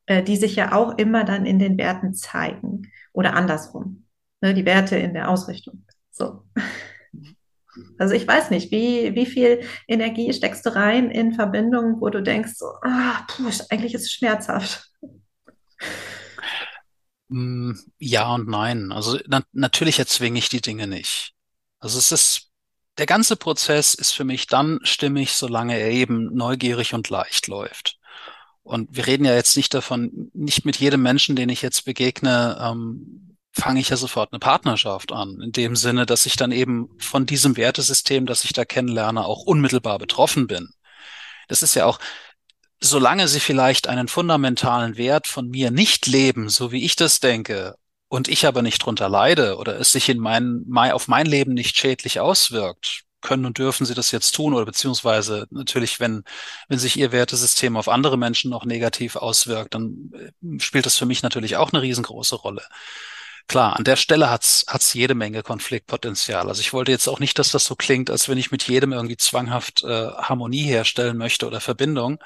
[0.06, 4.06] äh, die sich ja auch immer dann in den Werten zeigen oder andersrum.
[4.40, 5.84] Ne, die Werte in der Ausrichtung.
[6.10, 6.42] So.
[7.98, 12.22] Also ich weiß nicht, wie, wie viel Energie steckst du rein in Verbindungen, wo du
[12.22, 14.90] denkst, so, ah, puh, eigentlich ist es schmerzhaft.
[17.28, 18.92] Mm, ja und nein.
[18.92, 21.34] Also na natürlich erzwinge ich die Dinge nicht.
[21.78, 22.50] Also es ist,
[22.98, 27.95] der ganze Prozess ist für mich dann stimmig, solange er eben neugierig und leicht läuft.
[28.66, 32.58] Und wir reden ja jetzt nicht davon, nicht mit jedem Menschen, den ich jetzt begegne,
[32.60, 35.40] ähm, fange ich ja sofort eine Partnerschaft an.
[35.40, 39.42] In dem Sinne, dass ich dann eben von diesem Wertesystem, das ich da kennenlerne, auch
[39.42, 40.70] unmittelbar betroffen bin.
[41.46, 42.00] Das ist ja auch,
[42.80, 47.76] solange sie vielleicht einen fundamentalen Wert von mir nicht leben, so wie ich das denke,
[48.08, 51.76] und ich aber nicht drunter leide oder es sich in mein, auf mein Leben nicht
[51.76, 56.22] schädlich auswirkt, können und dürfen sie das jetzt tun oder beziehungsweise natürlich, wenn,
[56.68, 61.06] wenn sich ihr Wertesystem auf andere Menschen noch negativ auswirkt, dann äh, spielt das für
[61.06, 62.62] mich natürlich auch eine riesengroße Rolle.
[63.48, 66.48] Klar, an der Stelle hat's hat's jede Menge Konfliktpotenzial.
[66.48, 68.92] Also ich wollte jetzt auch nicht, dass das so klingt, als wenn ich mit jedem
[68.92, 72.18] irgendwie zwanghaft äh, Harmonie herstellen möchte oder Verbindung.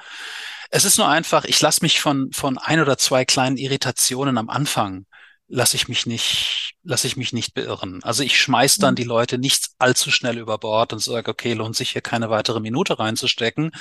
[0.71, 4.49] Es ist nur einfach, ich lasse mich von von ein oder zwei kleinen Irritationen am
[4.51, 5.07] Anfang
[5.51, 8.03] lasse ich mich nicht lasse ich mich nicht beirren.
[8.05, 8.97] Also ich schmeiß dann mhm.
[8.97, 12.61] die Leute nicht allzu schnell über Bord und sage, okay, lohnt sich hier keine weitere
[12.61, 13.73] Minute reinzustecken,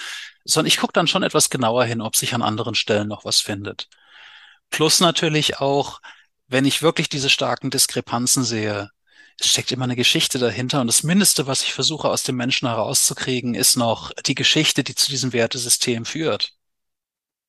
[0.44, 3.40] sondern ich gucke dann schon etwas genauer hin, ob sich an anderen Stellen noch was
[3.40, 3.88] findet.
[4.70, 6.02] Plus natürlich auch
[6.50, 8.90] wenn ich wirklich diese starken Diskrepanzen sehe,
[9.40, 12.68] es steckt immer eine Geschichte dahinter und das Mindeste, was ich versuche aus dem Menschen
[12.68, 16.54] herauszukriegen, ist noch die Geschichte, die zu diesem Wertesystem führt.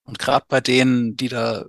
[0.05, 1.64] Und gerade bei denen, die da,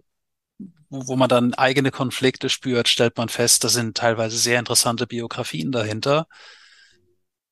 [0.89, 5.71] wo, man dann eigene Konflikte spürt, stellt man fest, da sind teilweise sehr interessante Biografien
[5.71, 6.27] dahinter.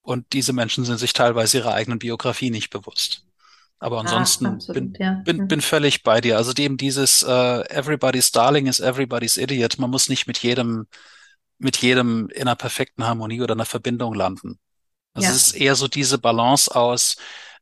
[0.02, 3.26] Und diese Menschen sind sich teilweise ihrer eigenen Biografie nicht bewusst.
[3.80, 5.22] Aber ah, ansonsten ah, absolut, bin, ja.
[5.24, 6.38] bin, bin völlig bei dir.
[6.38, 9.80] Also dem dieses uh, Everybody's Darling is Everybody's Idiot.
[9.80, 10.88] Man muss nicht mit jedem,
[11.58, 14.60] mit jedem in einer perfekten Harmonie oder einer Verbindung landen.
[15.14, 15.34] Also ja.
[15.34, 17.16] es ist eher so diese Balance aus,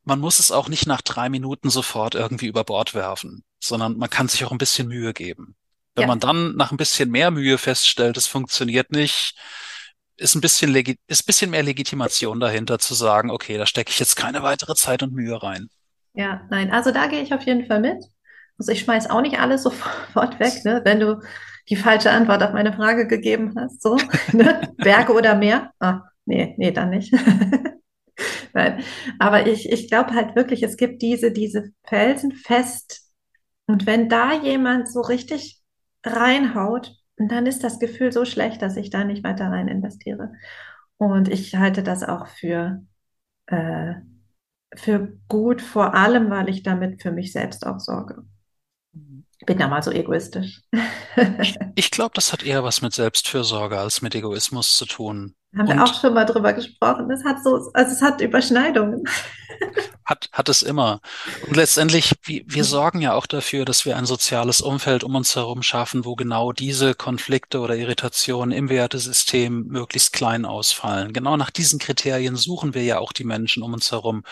[0.04, 4.10] man muss es auch nicht nach drei Minuten sofort irgendwie über Bord werfen, sondern man
[4.10, 5.56] kann sich auch ein bisschen Mühe geben.
[5.96, 6.08] Wenn ja.
[6.08, 9.36] man dann nach ein bisschen mehr Mühe feststellt, es funktioniert nicht,
[10.18, 14.00] ist ein bisschen, ist ein bisschen mehr Legitimation dahinter zu sagen, okay, da stecke ich
[14.00, 15.70] jetzt keine weitere Zeit und Mühe rein.
[16.14, 18.04] Ja, nein, also da gehe ich auf jeden Fall mit.
[18.58, 20.82] Also ich schmeiß auch nicht alles sofort weg, ne?
[20.84, 21.22] wenn du
[21.70, 23.82] die falsche Antwort auf meine Frage gegeben hast.
[23.82, 23.98] So,
[24.34, 24.74] ne?
[24.78, 25.72] Berge oder Meer?
[25.80, 27.14] Ah, nee, nee, dann nicht.
[28.54, 28.84] Nein,
[29.20, 33.07] aber ich, ich glaube halt wirklich, es gibt diese, diese Felsen fest.
[33.68, 35.62] Und wenn da jemand so richtig
[36.06, 40.34] reinhaut, dann ist das Gefühl so schlecht, dass ich da nicht weiter rein investiere.
[40.98, 42.84] Und ich halte das auch für,
[43.48, 43.96] äh,
[44.76, 48.24] für gut, vor allem, weil ich damit für mich selbst auch sorge.
[49.48, 50.62] Ich bin ja mal so egoistisch.
[51.42, 55.36] Ich, ich glaube, das hat eher was mit Selbstfürsorge als mit Egoismus zu tun.
[55.58, 57.10] Haben wir Und auch schon mal drüber gesprochen.
[57.10, 59.06] Es hat so, also es hat Überschneidungen.
[60.04, 61.00] hat, hat es immer.
[61.48, 65.34] Und letztendlich, wir, wir sorgen ja auch dafür, dass wir ein soziales Umfeld um uns
[65.38, 71.14] herum schaffen, wo genau diese Konflikte oder Irritationen im Wertesystem möglichst klein ausfallen.
[71.14, 74.24] Genau nach diesen Kriterien suchen wir ja auch die Menschen um uns herum.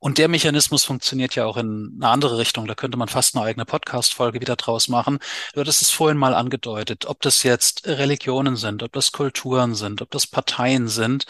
[0.00, 2.66] Und der Mechanismus funktioniert ja auch in eine andere Richtung.
[2.66, 5.18] Da könnte man fast eine eigene Podcast-Folge wieder draus machen.
[5.52, 10.00] Du hattest es vorhin mal angedeutet, ob das jetzt Religionen sind, ob das Kulturen sind,
[10.00, 11.26] ob das Parteien sind.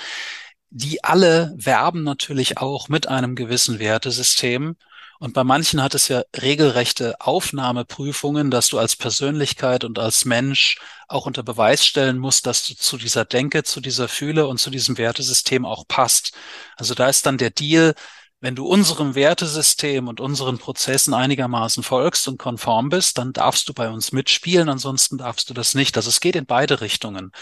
[0.70, 4.76] Die alle werben natürlich auch mit einem gewissen Wertesystem.
[5.18, 10.78] Und bei manchen hat es ja regelrechte Aufnahmeprüfungen, dass du als Persönlichkeit und als Mensch
[11.08, 14.70] auch unter Beweis stellen musst, dass du zu dieser Denke, zu dieser Fühle und zu
[14.70, 16.32] diesem Wertesystem auch passt.
[16.76, 17.94] Also da ist dann der Deal,
[18.40, 23.74] wenn du unserem Wertesystem und unseren Prozessen einigermaßen folgst und konform bist, dann darfst du
[23.74, 25.96] bei uns mitspielen, ansonsten darfst du das nicht.
[25.96, 27.32] Also es geht in beide Richtungen.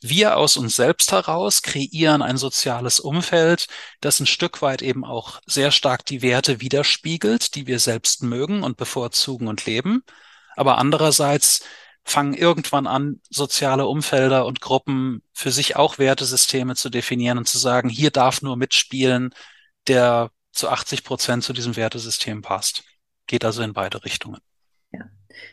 [0.00, 3.68] Wir aus uns selbst heraus kreieren ein soziales Umfeld,
[4.00, 8.64] das ein Stück weit eben auch sehr stark die Werte widerspiegelt, die wir selbst mögen
[8.64, 10.02] und bevorzugen und leben.
[10.56, 11.62] Aber andererseits
[12.04, 17.58] fangen irgendwann an, soziale Umfelder und Gruppen für sich auch Wertesysteme zu definieren und zu
[17.58, 19.34] sagen, hier darf nur mitspielen,
[19.86, 22.84] der zu 80 Prozent zu diesem Wertesystem passt.
[23.26, 24.40] Geht also in beide Richtungen.
[24.90, 25.02] Ja.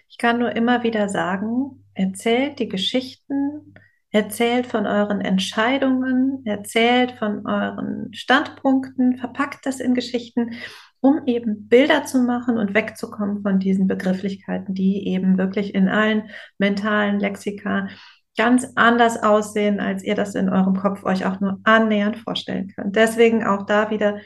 [0.10, 3.76] Ich kann nur immer wieder sagen, erzählt die Geschichten,
[4.10, 10.56] erzählt von euren Entscheidungen, erzählt von euren Standpunkten, verpackt das in Geschichten,
[11.02, 16.30] um eben Bilder zu machen und wegzukommen von diesen Begrifflichkeiten, die eben wirklich in allen
[16.58, 17.90] mentalen Lexika
[18.38, 22.96] ganz anders aussehen, als ihr das in eurem Kopf euch auch nur annähernd vorstellen könnt.
[22.96, 24.20] Deswegen auch da wieder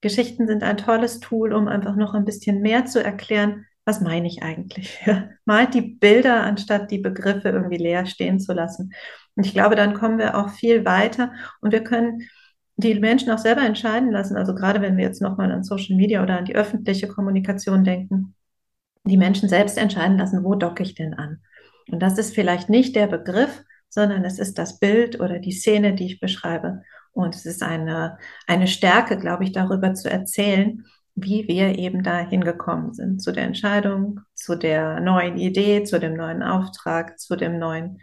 [0.00, 4.26] Geschichten sind ein tolles Tool, um einfach noch ein bisschen mehr zu erklären, was meine
[4.26, 4.98] ich eigentlich.
[5.44, 8.92] Malt die Bilder, anstatt die Begriffe irgendwie leer stehen zu lassen.
[9.36, 12.22] Und ich glaube, dann kommen wir auch viel weiter und wir können
[12.76, 14.36] die Menschen auch selber entscheiden lassen.
[14.36, 18.34] Also gerade wenn wir jetzt nochmal an Social Media oder an die öffentliche Kommunikation denken,
[19.04, 21.42] die Menschen selbst entscheiden lassen, wo docke ich denn an?
[21.90, 25.94] Und das ist vielleicht nicht der Begriff, sondern es ist das Bild oder die Szene,
[25.94, 26.82] die ich beschreibe.
[27.12, 30.84] Und es ist eine, eine Stärke, glaube ich, darüber zu erzählen,
[31.14, 36.14] wie wir eben da hingekommen sind, zu der Entscheidung, zu der neuen Idee, zu dem
[36.14, 38.00] neuen Auftrag, zu dem neuen,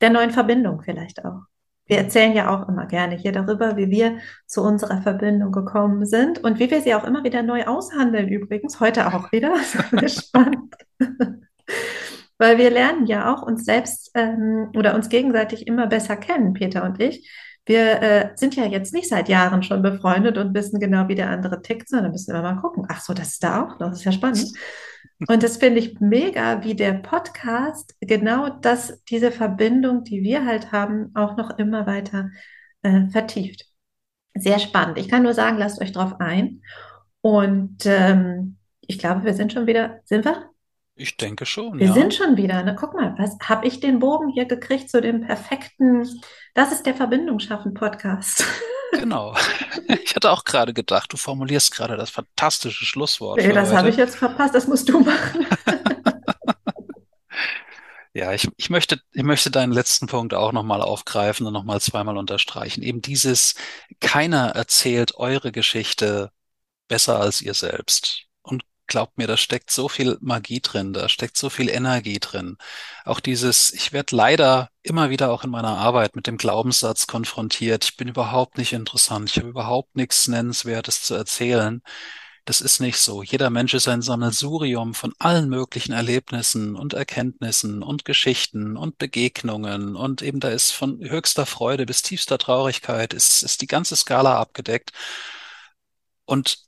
[0.00, 1.42] der neuen Verbindung vielleicht auch.
[1.86, 6.38] Wir erzählen ja auch immer gerne hier darüber, wie wir zu unserer Verbindung gekommen sind
[6.38, 9.56] und wie wir sie auch immer wieder neu aushandeln, übrigens, heute auch wieder.
[10.08, 10.74] spannend.
[12.38, 16.84] Weil wir lernen ja auch uns selbst ähm, oder uns gegenseitig immer besser kennen, Peter
[16.84, 17.28] und ich
[17.70, 21.30] wir äh, sind ja jetzt nicht seit Jahren schon befreundet und wissen genau, wie der
[21.30, 22.84] andere tickt, sondern müssen wir mal gucken.
[22.88, 23.90] Ach so, das ist da auch noch.
[23.90, 24.52] Das ist ja spannend.
[25.28, 30.72] Und das finde ich mega, wie der Podcast genau das, diese Verbindung, die wir halt
[30.72, 32.30] haben, auch noch immer weiter
[32.82, 33.66] äh, vertieft.
[34.34, 34.98] Sehr spannend.
[34.98, 36.62] Ich kann nur sagen, lasst euch drauf ein.
[37.20, 40.49] Und ähm, ich glaube, wir sind schon wieder, sind wir?
[41.00, 41.92] Ich denke schon, Wir ja.
[41.94, 42.76] sind schon wieder, ne?
[42.78, 46.06] Guck mal, was habe ich den Bogen hier gekriegt zu dem perfekten,
[46.52, 48.44] das ist der Verbindung schaffen Podcast.
[48.92, 49.36] Genau.
[50.04, 53.96] Ich hatte auch gerade gedacht, du formulierst gerade das fantastische Schlusswort Nee, das habe ich
[53.96, 55.46] jetzt verpasst, das musst du machen.
[58.12, 62.18] Ja, ich, ich möchte, ich möchte deinen letzten Punkt auch nochmal aufgreifen und nochmal zweimal
[62.18, 62.82] unterstreichen.
[62.82, 63.54] Eben dieses,
[64.00, 66.32] keiner erzählt eure Geschichte
[66.88, 68.26] besser als ihr selbst.
[68.90, 72.56] Glaubt mir, da steckt so viel Magie drin, da steckt so viel Energie drin.
[73.04, 77.84] Auch dieses, ich werde leider immer wieder auch in meiner Arbeit mit dem Glaubenssatz konfrontiert,
[77.84, 81.82] ich bin überhaupt nicht interessant, ich habe überhaupt nichts Nennenswertes zu erzählen.
[82.46, 83.22] Das ist nicht so.
[83.22, 89.94] Jeder Mensch ist ein Sammelsurium von allen möglichen Erlebnissen und Erkenntnissen und Geschichten und Begegnungen
[89.94, 94.40] und eben da ist von höchster Freude bis tiefster Traurigkeit ist, ist die ganze Skala
[94.40, 94.90] abgedeckt.
[96.24, 96.58] Und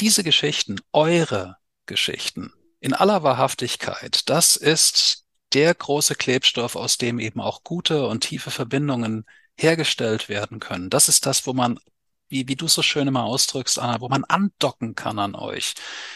[0.00, 1.57] diese Geschichten, eure
[1.88, 8.20] Geschichten, in aller Wahrhaftigkeit, das ist der große Klebstoff, aus dem eben auch gute und
[8.20, 9.24] tiefe Verbindungen
[9.56, 10.90] hergestellt werden können.
[10.90, 11.80] Das ist das, wo man,
[12.28, 15.74] wie, wie du so schön immer ausdrückst, Anna, wo man andocken kann an euch.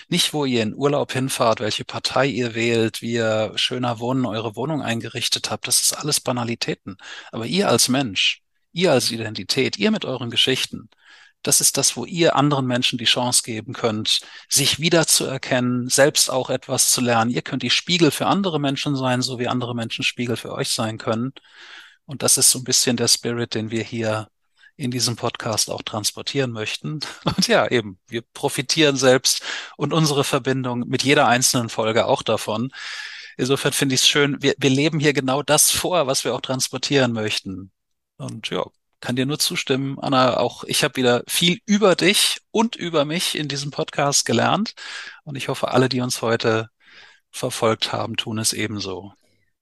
[0.09, 4.55] Nicht, wo ihr in Urlaub hinfahrt, welche Partei ihr wählt, wie ihr schöner Wohnen eure
[4.55, 5.67] Wohnung eingerichtet habt.
[5.67, 6.97] Das ist alles Banalitäten.
[7.33, 8.43] Aber ihr als Mensch,
[8.73, 10.89] ihr als Identität, ihr mit euren Geschichten,
[11.43, 16.51] das ist das, wo ihr anderen Menschen die Chance geben könnt, sich wiederzuerkennen, selbst auch
[16.51, 17.31] etwas zu lernen.
[17.31, 20.69] Ihr könnt die Spiegel für andere Menschen sein, so wie andere Menschen Spiegel für euch
[20.71, 21.33] sein können.
[22.07, 24.29] Und das ist so ein bisschen der Spirit, den wir hier
[24.77, 27.01] in diesem Podcast auch transportieren möchten.
[27.25, 29.43] Und ja, eben, wir profitieren selbst
[29.77, 32.73] und unsere Verbindung mit jeder einzelnen Folge auch davon.
[33.37, 36.41] Insofern finde ich es schön, wir, wir leben hier genau das vor, was wir auch
[36.41, 37.71] transportieren möchten.
[38.17, 38.65] Und ja,
[39.03, 40.39] kann dir nur zustimmen, Anna.
[40.39, 44.75] Auch ich habe wieder viel über dich und über mich in diesem Podcast gelernt.
[45.25, 46.69] Und ich hoffe, alle, die uns heute
[47.31, 49.13] verfolgt haben, tun es ebenso.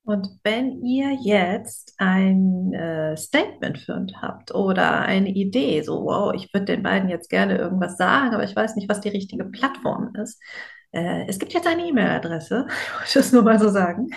[0.04, 6.34] Und wenn ihr jetzt ein äh, Statement für uns habt oder eine Idee, so, wow,
[6.34, 9.44] ich würde den beiden jetzt gerne irgendwas sagen, aber ich weiß nicht, was die richtige
[9.44, 10.40] Plattform ist.
[10.92, 12.66] Äh, es gibt jetzt eine E-Mail-Adresse,
[13.06, 14.10] ich wollte es nur mal so sagen.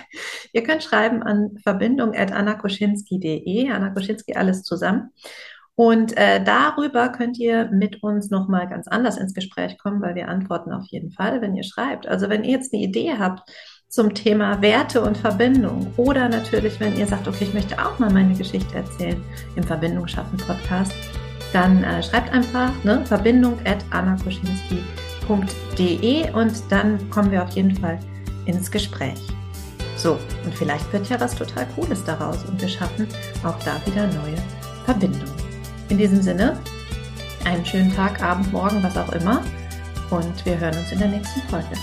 [0.52, 5.10] Ihr könnt schreiben an verbindung.annakoschinski.de, Anna Koschinski alles zusammen.
[5.76, 10.28] Und äh, darüber könnt ihr mit uns nochmal ganz anders ins Gespräch kommen, weil wir
[10.28, 12.06] antworten auf jeden Fall, wenn ihr schreibt.
[12.06, 13.42] Also wenn ihr jetzt eine Idee habt,
[13.94, 15.86] zum Thema Werte und Verbindung.
[15.96, 19.22] Oder natürlich, wenn ihr sagt, okay, ich möchte auch mal meine Geschichte erzählen
[19.54, 20.92] im Verbindung schaffen Podcast,
[21.52, 23.56] dann äh, schreibt einfach ne, verbindung
[25.28, 27.98] und dann kommen wir auf jeden Fall
[28.46, 29.20] ins Gespräch.
[29.96, 33.06] So, und vielleicht wird ja was total Cooles daraus und wir schaffen
[33.42, 34.36] auch da wieder neue
[34.84, 35.32] Verbindungen.
[35.88, 36.58] In diesem Sinne,
[37.44, 39.42] einen schönen Tag, Abend, Morgen, was auch immer
[40.10, 41.74] und wir hören uns in der nächsten Folge.